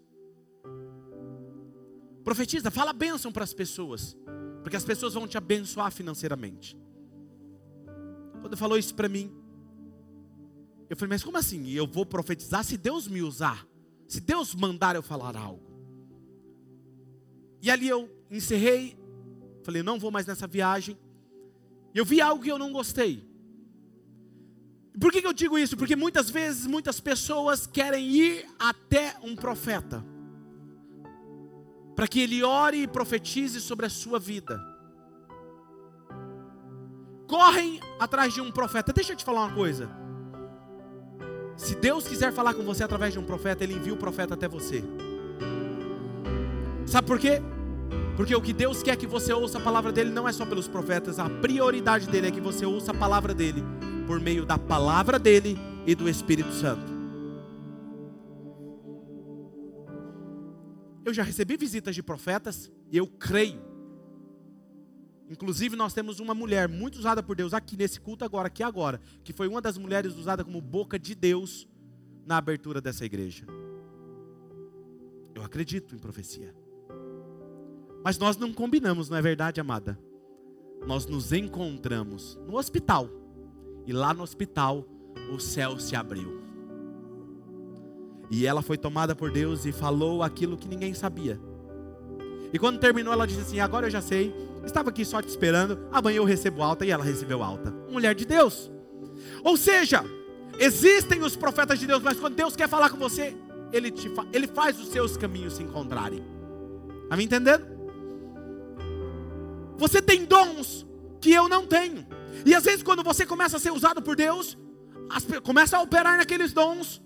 Profetiza, 2.24 2.70
fala 2.70 2.92
bênção 2.92 3.32
para 3.32 3.44
as 3.44 3.52
pessoas, 3.52 4.16
porque 4.62 4.76
as 4.76 4.84
pessoas 4.84 5.14
vão 5.14 5.26
te 5.26 5.36
abençoar 5.36 5.90
financeiramente. 5.90 6.78
Quando 8.40 8.56
falou 8.56 8.78
isso 8.78 8.94
para 8.94 9.08
mim, 9.08 9.30
eu 10.88 10.96
falei, 10.96 11.10
mas 11.10 11.24
como 11.24 11.36
assim? 11.36 11.70
Eu 11.70 11.86
vou 11.86 12.04
profetizar 12.06 12.64
se 12.64 12.76
Deus 12.76 13.08
me 13.08 13.22
usar, 13.22 13.66
se 14.06 14.20
Deus 14.20 14.54
mandar 14.54 14.94
eu 14.94 15.02
falar 15.02 15.36
algo. 15.36 15.72
E 17.60 17.70
ali 17.70 17.88
eu 17.88 18.10
encerrei, 18.30 18.96
falei, 19.62 19.82
não 19.82 19.98
vou 19.98 20.10
mais 20.10 20.26
nessa 20.26 20.46
viagem. 20.46 20.98
Eu 21.94 22.04
vi 22.04 22.20
algo 22.20 22.42
que 22.42 22.50
eu 22.50 22.58
não 22.58 22.72
gostei. 22.72 23.30
Por 25.00 25.10
que, 25.10 25.26
eu 25.26 25.32
digo 25.32 25.58
isso? 25.58 25.76
Porque 25.76 25.96
muitas 25.96 26.28
vezes 26.28 26.66
muitas 26.66 27.00
pessoas 27.00 27.66
querem 27.66 28.06
ir 28.10 28.46
até 28.58 29.16
um 29.22 29.34
profeta 29.34 30.04
para 31.94 32.06
que 32.06 32.20
ele 32.20 32.42
ore 32.42 32.82
e 32.82 32.88
profetize 32.88 33.60
sobre 33.60 33.86
a 33.86 33.90
sua 33.90 34.18
vida. 34.18 34.60
Correm 37.26 37.80
atrás 37.98 38.34
de 38.34 38.40
um 38.40 38.50
profeta. 38.50 38.92
Deixa 38.92 39.12
eu 39.12 39.16
te 39.16 39.24
falar 39.24 39.46
uma 39.46 39.54
coisa. 39.54 39.90
Se 41.56 41.74
Deus 41.76 42.06
quiser 42.06 42.32
falar 42.32 42.54
com 42.54 42.62
você 42.62 42.82
através 42.82 43.12
de 43.12 43.18
um 43.18 43.24
profeta, 43.24 43.62
Ele 43.62 43.74
envia 43.74 43.92
o 43.92 43.96
profeta 43.96 44.34
até 44.34 44.48
você. 44.48 44.82
Sabe 46.86 47.06
por 47.06 47.18
quê? 47.18 47.40
Porque 48.22 48.36
o 48.36 48.40
que 48.40 48.52
Deus 48.52 48.84
quer 48.84 48.96
que 48.96 49.04
você 49.04 49.32
ouça 49.32 49.58
a 49.58 49.60
palavra 49.60 49.90
dele 49.90 50.08
não 50.08 50.28
é 50.28 50.32
só 50.32 50.46
pelos 50.46 50.68
profetas, 50.68 51.18
a 51.18 51.28
prioridade 51.28 52.08
dele 52.08 52.28
é 52.28 52.30
que 52.30 52.40
você 52.40 52.64
ouça 52.64 52.92
a 52.92 52.94
palavra 52.94 53.34
dele 53.34 53.64
por 54.06 54.20
meio 54.20 54.46
da 54.46 54.56
palavra 54.56 55.18
dele 55.18 55.58
e 55.84 55.92
do 55.92 56.08
Espírito 56.08 56.52
Santo. 56.52 56.86
Eu 61.04 61.12
já 61.12 61.24
recebi 61.24 61.56
visitas 61.56 61.96
de 61.96 62.00
profetas 62.00 62.70
e 62.92 62.96
eu 62.96 63.08
creio. 63.08 63.60
Inclusive, 65.28 65.74
nós 65.74 65.92
temos 65.92 66.20
uma 66.20 66.32
mulher 66.32 66.68
muito 66.68 67.00
usada 67.00 67.24
por 67.24 67.34
Deus 67.34 67.52
aqui 67.52 67.76
nesse 67.76 68.00
culto 68.00 68.24
agora, 68.24 68.46
aqui 68.46 68.62
agora, 68.62 69.00
que 69.24 69.32
foi 69.32 69.48
uma 69.48 69.60
das 69.60 69.76
mulheres 69.76 70.14
usada 70.14 70.44
como 70.44 70.60
boca 70.60 70.96
de 70.96 71.16
Deus 71.16 71.66
na 72.24 72.36
abertura 72.36 72.80
dessa 72.80 73.04
igreja. 73.04 73.44
Eu 75.34 75.42
acredito 75.42 75.92
em 75.96 75.98
profecia. 75.98 76.61
Mas 78.04 78.18
nós 78.18 78.36
não 78.36 78.52
combinamos, 78.52 79.08
não 79.08 79.16
é 79.16 79.22
verdade, 79.22 79.60
amada? 79.60 79.98
Nós 80.86 81.06
nos 81.06 81.32
encontramos 81.32 82.38
no 82.46 82.56
hospital. 82.56 83.08
E 83.86 83.92
lá 83.92 84.12
no 84.12 84.22
hospital, 84.22 84.84
o 85.32 85.38
céu 85.38 85.78
se 85.78 85.94
abriu. 85.94 86.40
E 88.30 88.46
ela 88.46 88.62
foi 88.62 88.78
tomada 88.78 89.14
por 89.14 89.30
Deus 89.30 89.64
e 89.66 89.72
falou 89.72 90.22
aquilo 90.22 90.56
que 90.56 90.68
ninguém 90.68 90.94
sabia. 90.94 91.40
E 92.52 92.58
quando 92.58 92.78
terminou, 92.78 93.12
ela 93.12 93.26
disse 93.26 93.40
assim: 93.40 93.60
Agora 93.60 93.86
eu 93.86 93.90
já 93.90 94.00
sei, 94.00 94.34
estava 94.64 94.90
aqui 94.90 95.04
só 95.04 95.20
te 95.22 95.28
esperando, 95.28 95.78
amanhã 95.92 96.16
eu 96.16 96.24
recebo 96.24 96.62
alta. 96.62 96.84
E 96.84 96.90
ela 96.90 97.04
recebeu 97.04 97.42
alta. 97.42 97.70
Mulher 97.90 98.14
de 98.14 98.24
Deus. 98.24 98.70
Ou 99.44 99.56
seja, 99.56 100.04
existem 100.58 101.22
os 101.22 101.36
profetas 101.36 101.78
de 101.78 101.86
Deus, 101.86 102.02
mas 102.02 102.18
quando 102.18 102.34
Deus 102.34 102.56
quer 102.56 102.68
falar 102.68 102.90
com 102.90 102.96
você, 102.96 103.36
Ele, 103.72 103.90
te 103.90 104.08
fa 104.08 104.26
ele 104.32 104.46
faz 104.46 104.80
os 104.80 104.88
seus 104.88 105.16
caminhos 105.16 105.54
se 105.54 105.62
encontrarem. 105.62 106.24
Está 107.04 107.16
me 107.16 107.24
entendendo? 107.24 107.71
Você 109.76 110.00
tem 110.00 110.24
dons 110.24 110.86
que 111.20 111.32
eu 111.32 111.48
não 111.48 111.66
tenho. 111.66 112.06
E 112.44 112.54
às 112.54 112.64
vezes, 112.64 112.82
quando 112.82 113.02
você 113.02 113.24
começa 113.24 113.56
a 113.56 113.60
ser 113.60 113.70
usado 113.70 114.02
por 114.02 114.16
Deus, 114.16 114.58
as, 115.10 115.24
começa 115.40 115.76
a 115.76 115.82
operar 115.82 116.16
naqueles 116.16 116.52
dons, 116.52 117.02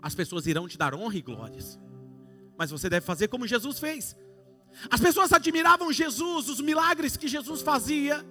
as 0.00 0.14
pessoas 0.14 0.46
irão 0.46 0.66
te 0.66 0.78
dar 0.78 0.94
honra 0.94 1.16
e 1.16 1.22
glórias. 1.22 1.78
Mas 2.56 2.70
você 2.70 2.88
deve 2.88 3.04
fazer 3.04 3.28
como 3.28 3.46
Jesus 3.46 3.78
fez. 3.78 4.16
As 4.90 5.00
pessoas 5.00 5.32
admiravam 5.32 5.92
Jesus, 5.92 6.48
os 6.48 6.60
milagres 6.60 7.16
que 7.16 7.28
Jesus 7.28 7.60
fazia, 7.62 8.24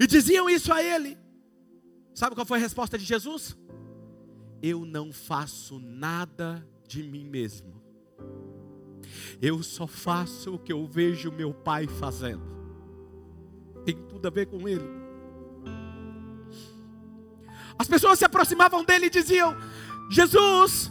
e 0.00 0.06
diziam 0.06 0.50
isso 0.50 0.72
a 0.72 0.82
ele. 0.82 1.16
Sabe 2.14 2.34
qual 2.34 2.46
foi 2.46 2.58
a 2.58 2.60
resposta 2.60 2.98
de 2.98 3.04
Jesus? 3.04 3.56
Eu 4.62 4.84
não 4.84 5.12
faço 5.12 5.78
nada 5.78 6.66
de 6.88 7.02
mim 7.02 7.28
mesmo. 7.28 7.82
Eu 9.40 9.62
só 9.62 9.86
faço 9.86 10.54
o 10.54 10.58
que 10.58 10.72
eu 10.72 10.86
vejo 10.86 11.30
meu 11.30 11.52
pai 11.52 11.86
fazendo. 11.86 12.42
Tem 13.84 13.94
tudo 13.94 14.26
a 14.26 14.30
ver 14.30 14.46
com 14.46 14.68
ele. 14.68 14.84
As 17.78 17.86
pessoas 17.86 18.18
se 18.18 18.24
aproximavam 18.24 18.82
dele 18.84 19.06
e 19.06 19.10
diziam: 19.10 19.54
Jesus, 20.10 20.90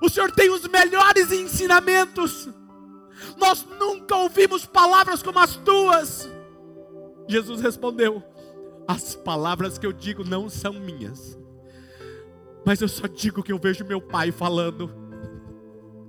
o 0.00 0.08
Senhor 0.08 0.30
tem 0.32 0.50
os 0.50 0.66
melhores 0.66 1.30
ensinamentos. 1.30 2.48
Nós 3.36 3.66
nunca 3.78 4.16
ouvimos 4.16 4.64
palavras 4.64 5.22
como 5.22 5.38
as 5.38 5.56
tuas. 5.56 6.28
Jesus 7.28 7.60
respondeu: 7.60 8.22
As 8.88 9.14
palavras 9.14 9.78
que 9.78 9.86
eu 9.86 9.92
digo 9.92 10.24
não 10.24 10.48
são 10.48 10.72
minhas, 10.72 11.38
mas 12.64 12.80
eu 12.80 12.88
só 12.88 13.06
digo 13.06 13.42
que 13.42 13.52
eu 13.52 13.58
vejo 13.58 13.84
meu 13.84 14.00
pai 14.00 14.32
falando. 14.32 15.05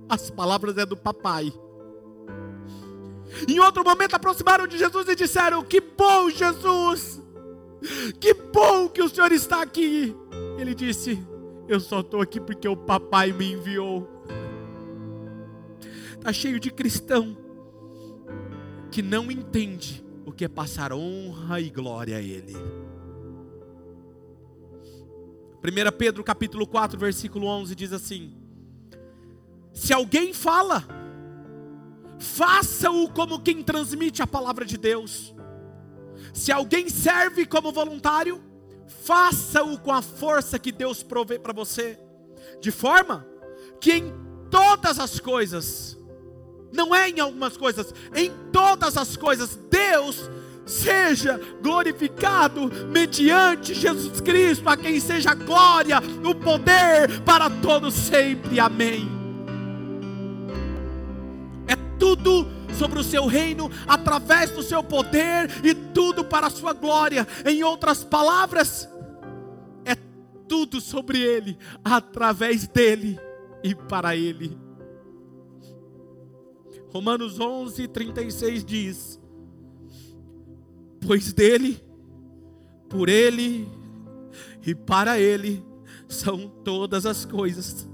As 0.08 0.30
palavras 0.30 0.78
é 0.78 0.86
do 0.86 0.96
papai. 0.96 1.52
Em 3.46 3.58
outro 3.60 3.84
momento 3.84 4.14
aproximaram 4.14 4.66
de 4.66 4.78
Jesus 4.78 5.08
e 5.08 5.14
disseram: 5.14 5.62
Que 5.62 5.80
bom, 5.80 6.30
Jesus! 6.30 7.22
Que 8.20 8.34
bom 8.34 8.88
que 8.88 9.02
o 9.02 9.08
Senhor 9.08 9.30
está 9.32 9.62
aqui. 9.62 10.14
Ele 10.58 10.74
disse: 10.74 11.22
Eu 11.68 11.78
só 11.78 12.00
estou 12.00 12.20
aqui 12.20 12.40
porque 12.40 12.66
o 12.66 12.76
papai 12.76 13.32
me 13.32 13.52
enviou. 13.52 14.08
Está 16.16 16.32
cheio 16.32 16.58
de 16.58 16.70
cristão 16.70 17.36
que 18.90 19.02
não 19.02 19.30
entende 19.30 20.04
o 20.26 20.32
que 20.32 20.44
é 20.44 20.48
passar 20.48 20.92
honra 20.92 21.60
e 21.60 21.70
glória 21.70 22.16
a 22.16 22.20
Ele. 22.20 22.54
1 25.62 25.96
Pedro 25.96 26.24
capítulo 26.24 26.66
4, 26.66 26.98
versículo 26.98 27.46
11 27.46 27.74
diz 27.74 27.92
assim: 27.92 28.37
se 29.78 29.92
alguém 29.92 30.34
fala, 30.34 30.84
faça-o 32.18 33.08
como 33.10 33.38
quem 33.38 33.62
transmite 33.62 34.20
a 34.20 34.26
palavra 34.26 34.64
de 34.64 34.76
Deus. 34.76 35.32
Se 36.34 36.50
alguém 36.50 36.88
serve 36.88 37.46
como 37.46 37.70
voluntário, 37.70 38.42
faça-o 39.04 39.78
com 39.78 39.92
a 39.92 40.02
força 40.02 40.58
que 40.58 40.72
Deus 40.72 41.04
provê 41.04 41.38
para 41.38 41.52
você, 41.52 41.96
de 42.60 42.72
forma 42.72 43.24
que 43.80 43.92
em 43.92 44.12
todas 44.50 44.98
as 44.98 45.20
coisas, 45.20 45.96
não 46.72 46.92
é 46.92 47.08
em 47.08 47.20
algumas 47.20 47.56
coisas, 47.56 47.94
em 48.16 48.32
todas 48.52 48.96
as 48.96 49.16
coisas, 49.16 49.56
Deus 49.70 50.28
seja 50.66 51.40
glorificado 51.62 52.68
mediante 52.88 53.74
Jesus 53.74 54.20
Cristo, 54.20 54.68
a 54.68 54.76
quem 54.76 54.98
seja 54.98 55.34
glória, 55.34 55.98
o 56.28 56.34
poder 56.34 57.20
para 57.20 57.48
todos 57.48 57.94
sempre. 57.94 58.58
Amém 58.58 59.17
tudo 62.22 62.46
sobre 62.76 62.98
o 62.98 63.04
seu 63.04 63.26
reino, 63.26 63.70
através 63.86 64.50
do 64.50 64.62
seu 64.62 64.82
poder 64.82 65.50
e 65.64 65.74
tudo 65.74 66.24
para 66.24 66.46
a 66.46 66.50
sua 66.50 66.72
glória. 66.72 67.26
Em 67.44 67.62
outras 67.62 68.04
palavras, 68.04 68.88
é 69.84 69.94
tudo 70.46 70.80
sobre 70.80 71.20
Ele, 71.20 71.58
através 71.84 72.66
dEle 72.68 73.18
e 73.62 73.74
para 73.74 74.16
Ele. 74.16 74.56
Romanos 76.92 77.38
11, 77.38 77.88
36 77.88 78.64
diz: 78.64 79.20
Pois 81.06 81.32
dele, 81.32 81.82
por 82.88 83.08
Ele 83.08 83.68
e 84.66 84.74
para 84.74 85.18
Ele 85.18 85.64
são 86.08 86.48
todas 86.64 87.04
as 87.06 87.24
coisas. 87.24 87.88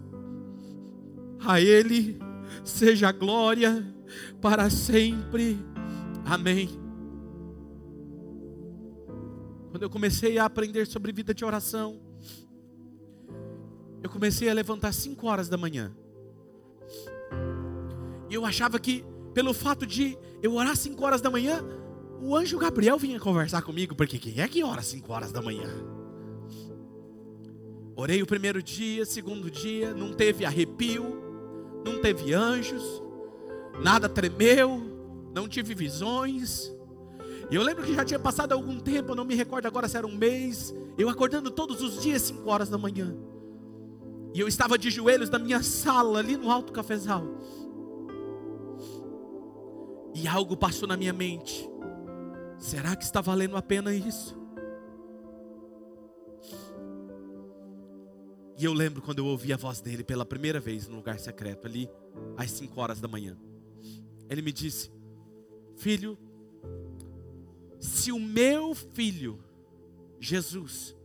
A 1.45 1.61
Ele 1.61 2.19
seja 2.65 3.09
a 3.09 3.13
glória 3.13 3.94
para 4.41 4.69
sempre. 4.71 5.59
Amém. 6.25 6.69
Quando 9.71 9.83
eu 9.83 9.91
comecei 9.91 10.39
a 10.39 10.45
aprender 10.45 10.87
sobre 10.87 11.13
vida 11.13 11.35
de 11.35 11.45
oração, 11.45 12.01
eu 14.03 14.09
comecei 14.09 14.49
a 14.49 14.53
levantar 14.53 14.93
5 14.93 15.27
horas 15.27 15.49
da 15.49 15.57
manhã. 15.57 15.93
E 18.31 18.35
eu 18.35 18.45
achava 18.45 18.79
que, 18.79 19.05
pelo 19.33 19.53
fato 19.53 19.87
de 19.87 20.17
eu 20.43 20.55
orar 20.55 20.77
5 20.77 21.05
horas 21.05 21.21
da 21.21 21.31
manhã, 21.31 21.65
o 22.21 22.37
anjo 22.37 22.59
Gabriel 22.59 22.99
vinha 22.99 23.19
conversar 23.19 23.63
comigo, 23.63 23.95
porque 23.95 24.19
quem 24.19 24.41
é 24.41 24.49
que 24.49 24.63
ora 24.63 24.83
5 24.83 25.13
horas 25.13 25.33
da 25.33 25.43
manhã? 25.43 25.69
Orei 27.97 28.23
o 28.23 28.27
primeiro 28.27 28.63
dia, 28.63 29.05
segundo 29.05 29.51
dia, 29.51 29.95
não 29.95 30.13
teve 30.13 30.45
arrepio, 30.45 31.05
não 31.85 32.01
teve 32.01 32.33
anjos, 32.33 33.03
nada 33.83 34.09
tremeu, 34.09 34.81
não 35.35 35.49
tive 35.49 35.75
visões. 35.75 36.73
E 37.51 37.55
eu 37.55 37.63
lembro 37.63 37.85
que 37.85 37.95
já 37.95 38.05
tinha 38.05 38.19
passado 38.19 38.53
algum 38.53 38.79
tempo, 38.81 39.15
não 39.15 39.25
me 39.25 39.35
recordo 39.35 39.67
agora 39.67 39.89
se 39.89 39.97
era 39.97 40.07
um 40.07 40.17
mês, 40.17 40.75
eu 40.97 41.09
acordando 41.09 41.51
todos 41.51 41.83
os 41.83 42.03
dias, 42.03 42.23
5 42.23 42.49
horas 42.49 42.69
da 42.69 42.79
manhã. 42.79 43.15
E 44.33 44.41
eu 44.41 44.49
estava 44.49 44.77
de 44.77 44.91
joelhos 44.91 45.31
na 45.31 45.39
minha 45.39 45.63
sala, 45.63 46.19
ali 46.19 46.37
no 46.37 46.51
alto 46.51 46.73
cafezal. 46.73 47.25
E 50.15 50.27
algo 50.27 50.57
passou 50.57 50.89
na 50.89 50.97
minha 50.97 51.13
mente. 51.13 51.69
Será 52.59 52.97
que 52.97 53.05
está 53.05 53.21
valendo 53.21 53.57
a 53.57 53.63
pena 53.63 53.95
isso? 53.95 54.37
E 58.57 58.65
eu 58.65 58.73
lembro 58.73 59.03
quando 59.03 59.19
eu 59.19 59.27
ouvi 59.27 59.53
a 59.53 59.57
voz 59.57 59.81
dele 59.81 60.05
pela 60.05 60.25
primeira 60.25 60.61
vez 60.61 60.89
no 60.89 60.97
lugar 60.97 61.19
secreto, 61.19 61.67
ali, 61.67 61.91
às 62.37 62.51
5 62.53 62.81
horas 62.81 63.01
da 63.01 63.09
manhã. 63.09 63.37
Ele 64.29 64.43
me 64.43 64.53
disse: 64.53 64.91
Filho, 65.77 66.19
se 67.79 68.11
o 68.13 68.19
meu 68.19 68.75
filho, 68.75 69.39
Jesus, 70.19 70.97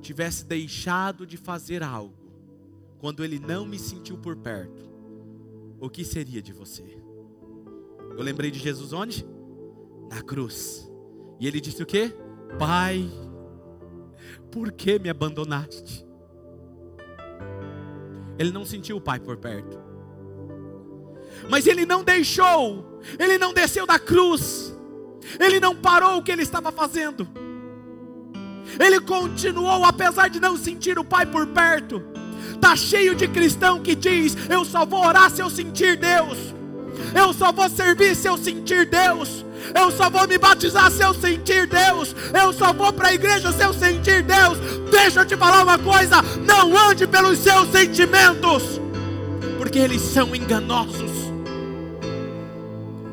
tivesse 0.00 0.44
deixado 0.44 1.26
de 1.26 1.36
fazer 1.36 1.82
algo, 1.82 2.14
quando 2.98 3.24
ele 3.24 3.38
não 3.38 3.64
me 3.64 3.78
sentiu 3.78 4.18
por 4.18 4.36
perto, 4.36 4.88
o 5.80 5.88
que 5.88 6.04
seria 6.04 6.42
de 6.42 6.52
você? 6.52 6.98
Eu 8.10 8.22
lembrei 8.22 8.50
de 8.50 8.58
Jesus 8.58 8.92
onde? 8.92 9.24
Na 10.10 10.22
cruz. 10.22 10.90
E 11.38 11.46
ele 11.46 11.60
disse 11.60 11.82
o 11.82 11.86
que? 11.86 12.12
Pai, 12.58 13.08
por 14.50 14.72
que 14.72 14.98
me 14.98 15.08
abandonaste? 15.08 16.04
Ele 18.38 18.50
não 18.50 18.64
sentiu 18.64 18.96
o 18.96 19.00
pai 19.00 19.20
por 19.20 19.36
perto. 19.36 19.87
Mas 21.48 21.66
ele 21.66 21.86
não 21.86 22.02
deixou, 22.02 23.00
ele 23.18 23.38
não 23.38 23.52
desceu 23.52 23.86
da 23.86 23.98
cruz, 23.98 24.74
ele 25.38 25.60
não 25.60 25.74
parou 25.74 26.18
o 26.18 26.22
que 26.22 26.32
ele 26.32 26.42
estava 26.42 26.70
fazendo, 26.70 27.26
ele 28.78 29.00
continuou, 29.00 29.84
apesar 29.84 30.28
de 30.28 30.40
não 30.40 30.56
sentir 30.56 30.98
o 30.98 31.04
Pai 31.04 31.24
por 31.24 31.46
perto. 31.46 32.02
Está 32.54 32.74
cheio 32.74 33.14
de 33.14 33.28
cristão 33.28 33.80
que 33.80 33.94
diz: 33.94 34.36
Eu 34.48 34.64
só 34.64 34.84
vou 34.84 35.04
orar 35.04 35.30
se 35.30 35.40
eu 35.40 35.48
sentir 35.48 35.96
Deus, 35.96 36.38
eu 37.14 37.32
só 37.32 37.52
vou 37.52 37.68
servir 37.70 38.14
se 38.16 38.28
eu 38.28 38.36
sentir 38.36 38.86
Deus, 38.86 39.44
eu 39.74 39.90
só 39.90 40.10
vou 40.10 40.26
me 40.26 40.36
batizar 40.36 40.90
se 40.90 41.02
eu 41.02 41.14
sentir 41.14 41.66
Deus, 41.66 42.14
eu 42.34 42.52
só 42.52 42.72
vou 42.72 42.92
para 42.92 43.08
a 43.08 43.14
igreja 43.14 43.52
se 43.52 43.64
eu 43.64 43.72
sentir 43.72 44.22
Deus. 44.22 44.58
Deixa 44.90 45.20
eu 45.20 45.26
te 45.26 45.36
falar 45.36 45.62
uma 45.62 45.78
coisa: 45.78 46.16
não 46.44 46.76
ande 46.76 47.06
pelos 47.06 47.38
seus 47.38 47.70
sentimentos 47.70 48.80
porque 49.68 49.80
eles 49.80 50.00
são 50.00 50.34
enganosos. 50.34 51.10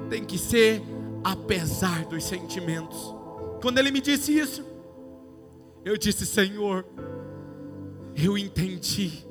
Tem 0.10 0.24
que 0.24 0.38
ser 0.38 0.82
apesar 1.22 2.06
dos 2.06 2.24
sentimentos. 2.24 3.14
Quando 3.62 3.78
ele 3.78 3.92
me 3.92 4.00
disse 4.00 4.40
isso, 4.40 4.66
eu 5.84 5.98
disse: 5.98 6.26
Senhor, 6.26 6.86
eu 8.16 8.38
entendi. 8.38 9.26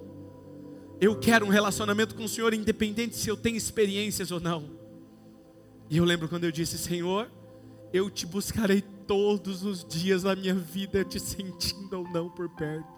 Eu 1.01 1.18
quero 1.18 1.47
um 1.47 1.49
relacionamento 1.49 2.14
com 2.14 2.25
o 2.25 2.29
Senhor, 2.29 2.53
independente 2.53 3.16
se 3.16 3.31
eu 3.31 3.39
tenho 3.39 3.57
experiências 3.57 4.31
ou 4.31 4.39
não. 4.39 4.68
E 5.89 5.97
eu 5.97 6.05
lembro 6.05 6.29
quando 6.29 6.45
eu 6.45 6.53
disse: 6.53 6.77
Senhor, 6.77 7.31
eu 7.91 8.11
te 8.11 8.27
buscarei 8.27 8.83
todos 9.07 9.64
os 9.64 9.83
dias 9.83 10.25
da 10.25 10.37
minha 10.37 10.55
vida, 10.55 11.03
te 11.03 11.18
sentindo 11.18 12.01
ou 12.01 12.05
não 12.07 12.29
por 12.29 12.51
perto. 12.51 12.93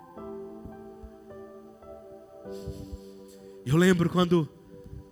Eu 3.66 3.76
lembro 3.76 4.08
quando 4.08 4.48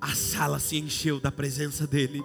a 0.00 0.14
sala 0.14 0.60
se 0.60 0.78
encheu 0.78 1.18
da 1.18 1.32
presença 1.32 1.88
dele. 1.88 2.24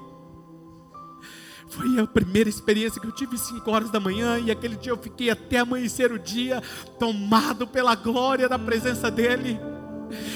Foi 1.70 2.00
a 2.00 2.06
primeira 2.06 2.48
experiência 2.48 3.02
que 3.02 3.08
eu 3.08 3.12
tive 3.12 3.36
5 3.36 3.72
horas 3.72 3.90
da 3.90 4.00
manhã 4.00 4.38
e 4.38 4.52
aquele 4.52 4.76
dia 4.76 4.92
eu 4.92 4.98
fiquei 4.98 5.32
até 5.32 5.58
amanhecer 5.58 6.12
o 6.12 6.20
dia 6.20 6.62
tomado 7.00 7.66
pela 7.66 7.96
glória 7.96 8.48
da 8.48 8.60
presença 8.60 9.10
dele. 9.10 9.60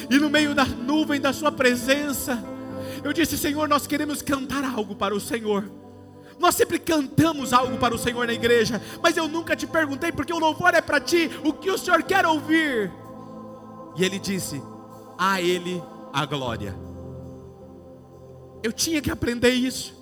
E 0.09 0.17
no 0.17 0.31
meio 0.31 0.55
da 0.55 0.65
nuvem 0.65 1.21
da 1.21 1.31
sua 1.31 1.51
presença, 1.51 2.43
eu 3.03 3.13
disse: 3.13 3.37
Senhor, 3.37 3.69
nós 3.69 3.85
queremos 3.85 4.23
cantar 4.23 4.63
algo 4.63 4.95
para 4.95 5.13
o 5.13 5.21
Senhor. 5.21 5.69
Nós 6.39 6.55
sempre 6.55 6.79
cantamos 6.79 7.53
algo 7.53 7.77
para 7.77 7.93
o 7.93 7.99
Senhor 7.99 8.25
na 8.25 8.33
igreja, 8.33 8.81
mas 9.01 9.15
eu 9.15 9.27
nunca 9.27 9.55
te 9.55 9.67
perguntei 9.67 10.11
porque 10.11 10.33
o 10.33 10.39
louvor 10.39 10.73
é 10.73 10.81
para 10.81 10.99
ti, 10.99 11.29
o 11.43 11.53
que 11.53 11.69
o 11.69 11.77
Senhor 11.77 12.01
quer 12.01 12.25
ouvir. 12.25 12.91
E 13.95 14.03
ele 14.03 14.17
disse: 14.17 14.59
A 15.17 15.41
Ele 15.41 15.81
a 16.13 16.25
glória. 16.25 16.75
Eu 18.61 18.71
tinha 18.71 19.01
que 19.01 19.09
aprender 19.11 19.49
isso. 19.49 19.93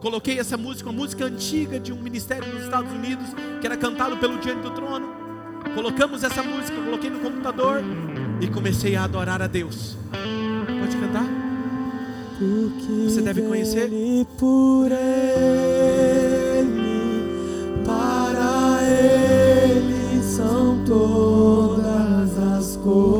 Coloquei 0.00 0.38
essa 0.38 0.56
música, 0.56 0.90
uma 0.90 0.96
música 0.96 1.24
antiga 1.24 1.80
de 1.80 1.92
um 1.92 2.00
ministério 2.00 2.52
nos 2.52 2.64
Estados 2.64 2.92
Unidos, 2.92 3.26
que 3.60 3.66
era 3.66 3.76
cantado 3.76 4.18
pelo 4.18 4.38
Diante 4.38 4.60
do 4.60 4.70
Trono. 4.70 5.08
Colocamos 5.74 6.22
essa 6.22 6.42
música, 6.42 6.78
coloquei 6.80 7.08
no 7.08 7.20
computador 7.20 7.82
e 8.40 8.46
comecei 8.48 8.94
a 8.94 9.04
adorar 9.04 9.40
a 9.40 9.46
Deus. 9.46 9.96
Pode 10.80 10.96
cantar? 10.98 11.24
Você 13.04 13.22
deve 13.22 13.42
conhecer. 13.42 13.88
Por 14.38 14.92
ele, 14.92 15.04
para 17.86 18.80
ele 18.82 20.22
são 20.22 20.84
todas 20.84 22.38
as 22.38 22.76
coisas. 22.76 23.13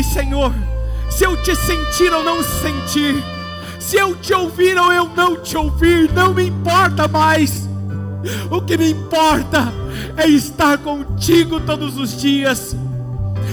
Falei: 0.00 0.02
Senhor, 0.02 0.54
se 1.10 1.24
eu 1.24 1.36
te 1.42 1.54
sentir 1.54 2.12
ou 2.12 2.24
não 2.24 2.42
sentir, 2.42 3.22
se 3.78 3.96
eu 3.96 4.14
te 4.16 4.32
ouvir 4.32 4.78
ou 4.78 4.92
eu 4.92 5.08
não 5.14 5.36
te 5.36 5.56
ouvir, 5.56 6.10
não 6.12 6.34
me 6.34 6.46
importa 6.46 7.06
mais. 7.06 7.68
O 8.50 8.60
que 8.60 8.76
me 8.76 8.90
importa 8.90 9.72
é 10.16 10.26
estar 10.28 10.78
contigo 10.78 11.60
todos 11.60 11.96
os 11.96 12.20
dias. 12.20 12.76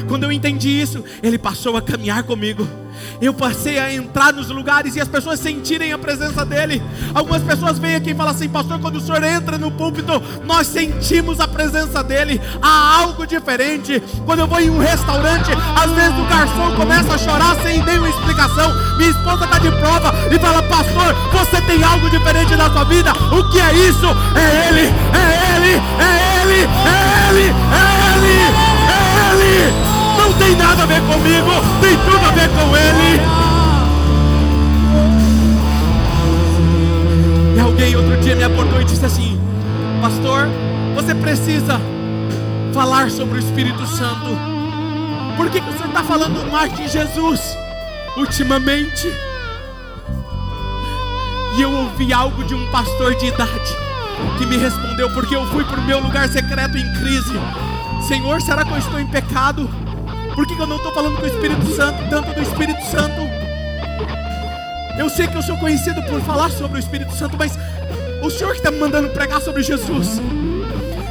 Quando 0.07 0.23
eu 0.23 0.31
entendi 0.31 0.69
isso, 0.69 1.03
ele 1.21 1.37
passou 1.37 1.77
a 1.77 1.81
caminhar 1.81 2.23
comigo. 2.23 2.67
Eu 3.21 3.33
passei 3.33 3.79
a 3.79 3.93
entrar 3.93 4.33
nos 4.33 4.49
lugares 4.49 4.95
e 4.95 5.01
as 5.01 5.07
pessoas 5.07 5.39
sentirem 5.39 5.91
a 5.91 5.97
presença 5.97 6.45
dele. 6.45 6.81
Algumas 7.13 7.41
pessoas 7.41 7.79
vêm 7.79 7.95
aqui 7.95 8.11
e 8.11 8.15
falam 8.15 8.33
assim, 8.33 8.49
pastor, 8.49 8.79
quando 8.79 8.97
o 8.97 9.01
senhor 9.01 9.23
entra 9.23 9.57
no 9.57 9.71
púlpito, 9.71 10.21
nós 10.45 10.67
sentimos 10.67 11.39
a 11.39 11.47
presença 11.47 12.03
dele. 12.03 12.41
Há 12.61 12.99
algo 12.99 13.25
diferente. 13.25 14.01
Quando 14.25 14.39
eu 14.39 14.47
vou 14.47 14.59
em 14.59 14.69
um 14.69 14.79
restaurante, 14.79 15.51
às 15.75 15.91
vezes 15.91 16.17
o 16.17 16.25
garçom 16.29 16.75
começa 16.75 17.13
a 17.13 17.17
chorar 17.17 17.55
sem 17.61 17.83
nenhuma 17.83 18.09
explicação. 18.09 18.71
Minha 18.97 19.09
esposa 19.09 19.45
está 19.45 19.59
de 19.59 19.71
prova 19.71 20.13
e 20.31 20.39
fala, 20.39 20.61
pastor, 20.63 21.15
você 21.31 21.61
tem 21.61 21.83
algo 21.83 22.09
diferente 22.09 22.55
na 22.55 22.71
sua 22.71 22.83
vida. 22.83 23.11
O 23.31 23.49
que 23.49 23.59
é 23.59 23.73
isso? 23.73 24.07
É 24.35 24.67
ele, 24.67 24.87
é 25.13 25.55
ele, 25.55 25.73
é 25.99 26.41
ele, 26.41 26.61
é 26.63 27.27
ele, 27.29 27.45
é 27.45 27.97
ele, 28.17 28.27
é 28.27 28.57
ele. 29.31 29.71
Não 29.71 29.81
Não 29.81 29.86
tem 30.37 30.55
nada 30.55 30.83
a 30.83 30.85
ver 30.85 31.01
comigo, 31.01 31.51
tem 31.81 31.97
tudo 31.97 32.25
a 32.25 32.31
ver 32.31 32.49
com 32.49 32.75
Ele. 32.75 33.21
E 37.55 37.59
alguém 37.59 37.95
outro 37.95 38.17
dia 38.17 38.35
me 38.35 38.43
abordou 38.43 38.81
e 38.81 38.85
disse 38.85 39.05
assim: 39.05 39.39
Pastor, 40.01 40.47
você 40.95 41.13
precisa 41.15 41.79
falar 42.73 43.09
sobre 43.09 43.37
o 43.37 43.39
Espírito 43.39 43.85
Santo. 43.87 44.37
Por 45.35 45.49
que, 45.49 45.61
que 45.61 45.69
o 45.69 45.73
senhor 45.73 45.87
está 45.87 46.03
falando 46.03 46.51
mais 46.51 46.75
de 46.75 46.87
Jesus 46.87 47.41
ultimamente? 48.15 49.07
E 51.57 51.61
eu 51.61 51.71
ouvi 51.71 52.13
algo 52.13 52.43
de 52.43 52.53
um 52.53 52.67
pastor 52.71 53.15
de 53.15 53.27
idade 53.27 53.75
que 54.37 54.45
me 54.45 54.57
respondeu, 54.57 55.09
porque 55.11 55.35
eu 55.35 55.45
fui 55.47 55.63
para 55.63 55.79
o 55.79 55.83
meu 55.83 55.99
lugar 55.99 56.27
secreto 56.29 56.77
em 56.77 56.93
crise. 56.93 57.33
Senhor, 58.07 58.41
será 58.41 58.63
que 58.63 58.71
eu 58.71 58.77
estou 58.77 58.99
em 58.99 59.07
pecado? 59.07 59.67
Por 60.37 60.45
que, 60.45 60.55
que 60.55 60.61
eu 60.61 60.67
não 60.67 60.77
estou 60.77 60.93
falando 60.93 61.17
com 61.17 61.23
o 61.23 61.27
Espírito 61.27 61.65
Santo, 61.75 61.97
tanto 62.11 62.31
do 62.31 62.41
Espírito 62.43 62.85
Santo? 62.85 63.27
Eu 64.95 65.09
sei 65.09 65.25
que 65.25 65.35
eu 65.35 65.41
sou 65.41 65.57
conhecido 65.57 65.99
por 66.03 66.21
falar 66.21 66.51
sobre 66.51 66.77
o 66.77 66.79
Espírito 66.79 67.11
Santo, 67.15 67.35
mas 67.35 67.57
o 68.21 68.29
Senhor 68.29 68.51
que 68.51 68.59
está 68.59 68.69
me 68.69 68.77
mandando 68.77 69.09
pregar 69.09 69.41
sobre 69.41 69.63
Jesus. 69.63 70.21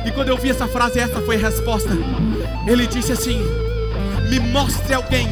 E 0.05 0.13
quando 0.13 0.29
eu 0.29 0.39
vi 0.39 0.51
essa 0.51 0.69
frase, 0.69 1.01
essa 1.01 1.21
foi 1.23 1.35
a 1.35 1.39
resposta. 1.41 1.91
Ele 2.69 2.87
disse 2.87 3.11
assim: 3.11 3.43
Me 4.31 4.39
mostre 4.39 4.95
alguém 4.95 5.29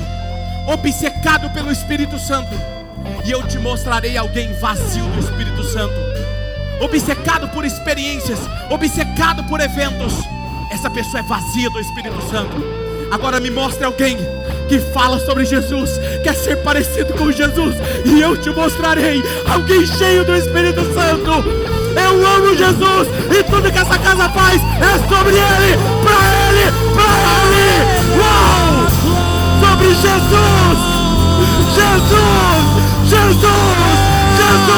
obcecado 0.66 1.48
pelo 1.50 1.70
Espírito 1.70 2.18
Santo, 2.18 2.50
e 3.24 3.30
eu 3.30 3.46
te 3.46 3.60
mostrarei 3.60 4.16
alguém 4.16 4.52
vazio 4.54 5.04
do 5.04 5.20
Espírito 5.20 5.62
Santo, 5.62 5.94
obcecado 6.80 7.48
por 7.50 7.64
experiências, 7.64 8.40
obcecado 8.70 9.44
por 9.44 9.60
eventos. 9.60 10.14
Essa 10.72 10.90
pessoa 10.90 11.20
é 11.20 11.22
vazia 11.22 11.70
do 11.70 11.78
Espírito 11.78 12.20
Santo. 12.28 12.83
Agora 13.14 13.38
me 13.38 13.48
mostre 13.48 13.84
alguém 13.84 14.18
que 14.68 14.80
fala 14.80 15.20
sobre 15.20 15.44
Jesus, 15.44 16.00
quer 16.24 16.34
ser 16.34 16.56
parecido 16.64 17.14
com 17.14 17.30
Jesus, 17.30 17.76
e 18.04 18.20
eu 18.20 18.36
te 18.36 18.50
mostrarei 18.50 19.22
alguém 19.46 19.86
cheio 19.86 20.24
do 20.24 20.34
Espírito 20.34 20.80
Santo. 20.92 21.30
Eu 21.96 22.26
amo 22.26 22.56
Jesus 22.56 23.08
e 23.30 23.44
tudo 23.44 23.70
que 23.70 23.78
essa 23.78 23.96
casa 24.00 24.28
faz 24.30 24.60
é 24.60 24.98
sobre 25.08 25.36
Ele, 25.36 25.78
para 26.02 26.26
Ele, 26.48 26.72
para 26.92 27.14
Ele. 27.46 27.78
Uau! 28.18 28.82
Sobre 29.60 29.94
Jesus, 29.94 30.78
Jesus, 31.76 32.66
Jesus, 33.10 33.94
Jesus, 34.40 34.72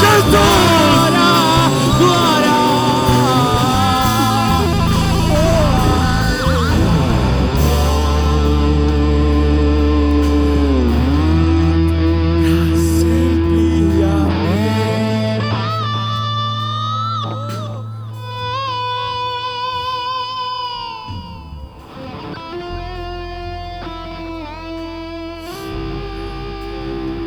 Jesus. 0.00 0.73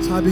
Sabe? 0.08 0.32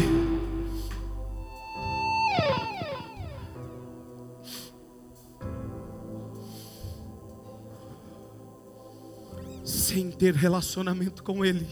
Sem 9.66 10.12
ter 10.12 10.34
relacionamento 10.34 11.22
com 11.22 11.44
Ele, 11.44 11.68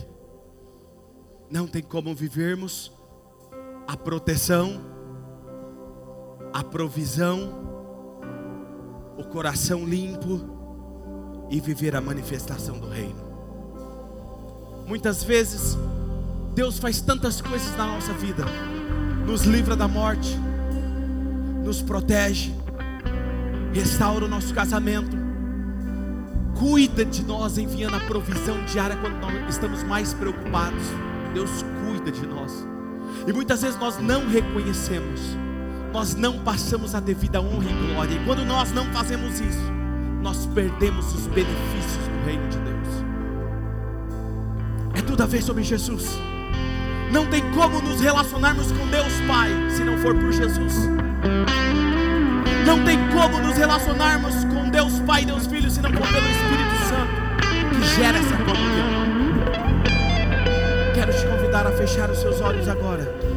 não 1.49 1.65
tem 1.65 1.81
como 1.81 2.13
vivermos 2.13 2.91
a 3.87 3.95
proteção, 3.95 4.81
a 6.51 6.61
provisão, 6.61 7.53
o 9.17 9.23
coração 9.23 9.85
limpo 9.85 10.41
e 11.49 11.61
viver 11.61 11.95
a 11.95 12.01
manifestação 12.01 12.79
do 12.79 12.89
Reino. 12.89 13.23
Muitas 14.85 15.23
vezes, 15.23 15.77
Deus 16.53 16.77
faz 16.77 17.01
tantas 17.01 17.41
coisas 17.41 17.75
na 17.75 17.87
nossa 17.87 18.13
vida, 18.13 18.45
nos 19.25 19.41
livra 19.41 19.75
da 19.75 19.87
morte, 19.87 20.37
nos 21.63 21.81
protege, 21.81 22.53
restaura 23.73 24.25
o 24.25 24.27
nosso 24.27 24.53
casamento, 24.53 25.17
cuida 26.55 27.03
de 27.03 27.23
nós, 27.23 27.57
enviando 27.57 27.95
a 27.95 27.99
provisão 28.01 28.63
diária 28.65 28.95
quando 28.97 29.19
nós 29.19 29.33
estamos 29.49 29.81
mais 29.83 30.13
preocupados. 30.13 30.83
Deus 31.33 31.49
cuida 31.83 32.11
de 32.11 32.27
nós, 32.27 32.67
e 33.25 33.33
muitas 33.33 33.63
vezes 33.63 33.79
nós 33.79 33.97
não 33.97 34.29
reconhecemos, 34.29 35.21
nós 35.91 36.13
não 36.13 36.37
passamos 36.43 36.93
a 36.93 36.99
devida 36.99 37.41
honra 37.41 37.65
e 37.65 37.87
glória, 37.87 38.13
e 38.13 38.25
quando 38.25 38.45
nós 38.45 38.71
não 38.71 38.85
fazemos 38.93 39.39
isso, 39.39 39.71
nós 40.21 40.45
perdemos 40.53 41.15
os 41.15 41.25
benefícios 41.25 42.07
do 42.07 42.25
reino 42.27 42.47
de 42.47 42.57
Deus. 42.59 42.87
É 44.93 45.01
tudo 45.01 45.23
a 45.23 45.25
ver 45.25 45.41
sobre 45.41 45.63
Jesus. 45.63 46.15
Não 47.13 47.27
tem 47.27 47.43
como 47.51 47.79
nos 47.79 48.01
relacionarmos 48.01 48.71
com 48.71 48.87
Deus 48.87 49.13
Pai 49.27 49.51
se 49.69 49.83
não 49.83 49.99
for 49.99 50.15
por 50.15 50.33
Jesus. 50.33 50.89
Não 52.65 52.83
tem 52.83 52.97
como 53.11 53.37
nos 53.37 53.55
relacionarmos 53.55 54.43
com 54.45 54.67
Deus 54.67 54.99
Pai 55.01 55.21
e 55.21 55.25
Deus 55.27 55.45
Filho 55.45 55.69
se 55.69 55.79
não 55.79 55.91
for 55.91 56.07
pelo 56.07 56.27
Espírito 56.27 56.75
Santo 56.89 57.23
que 57.69 58.01
gera 58.01 58.17
essa 58.17 58.35
comunhão. 58.35 59.03
Quero 60.95 61.13
te 61.13 61.25
convidar 61.27 61.67
a 61.67 61.71
fechar 61.73 62.09
os 62.09 62.17
seus 62.17 62.41
olhos 62.41 62.67
agora. 62.67 63.32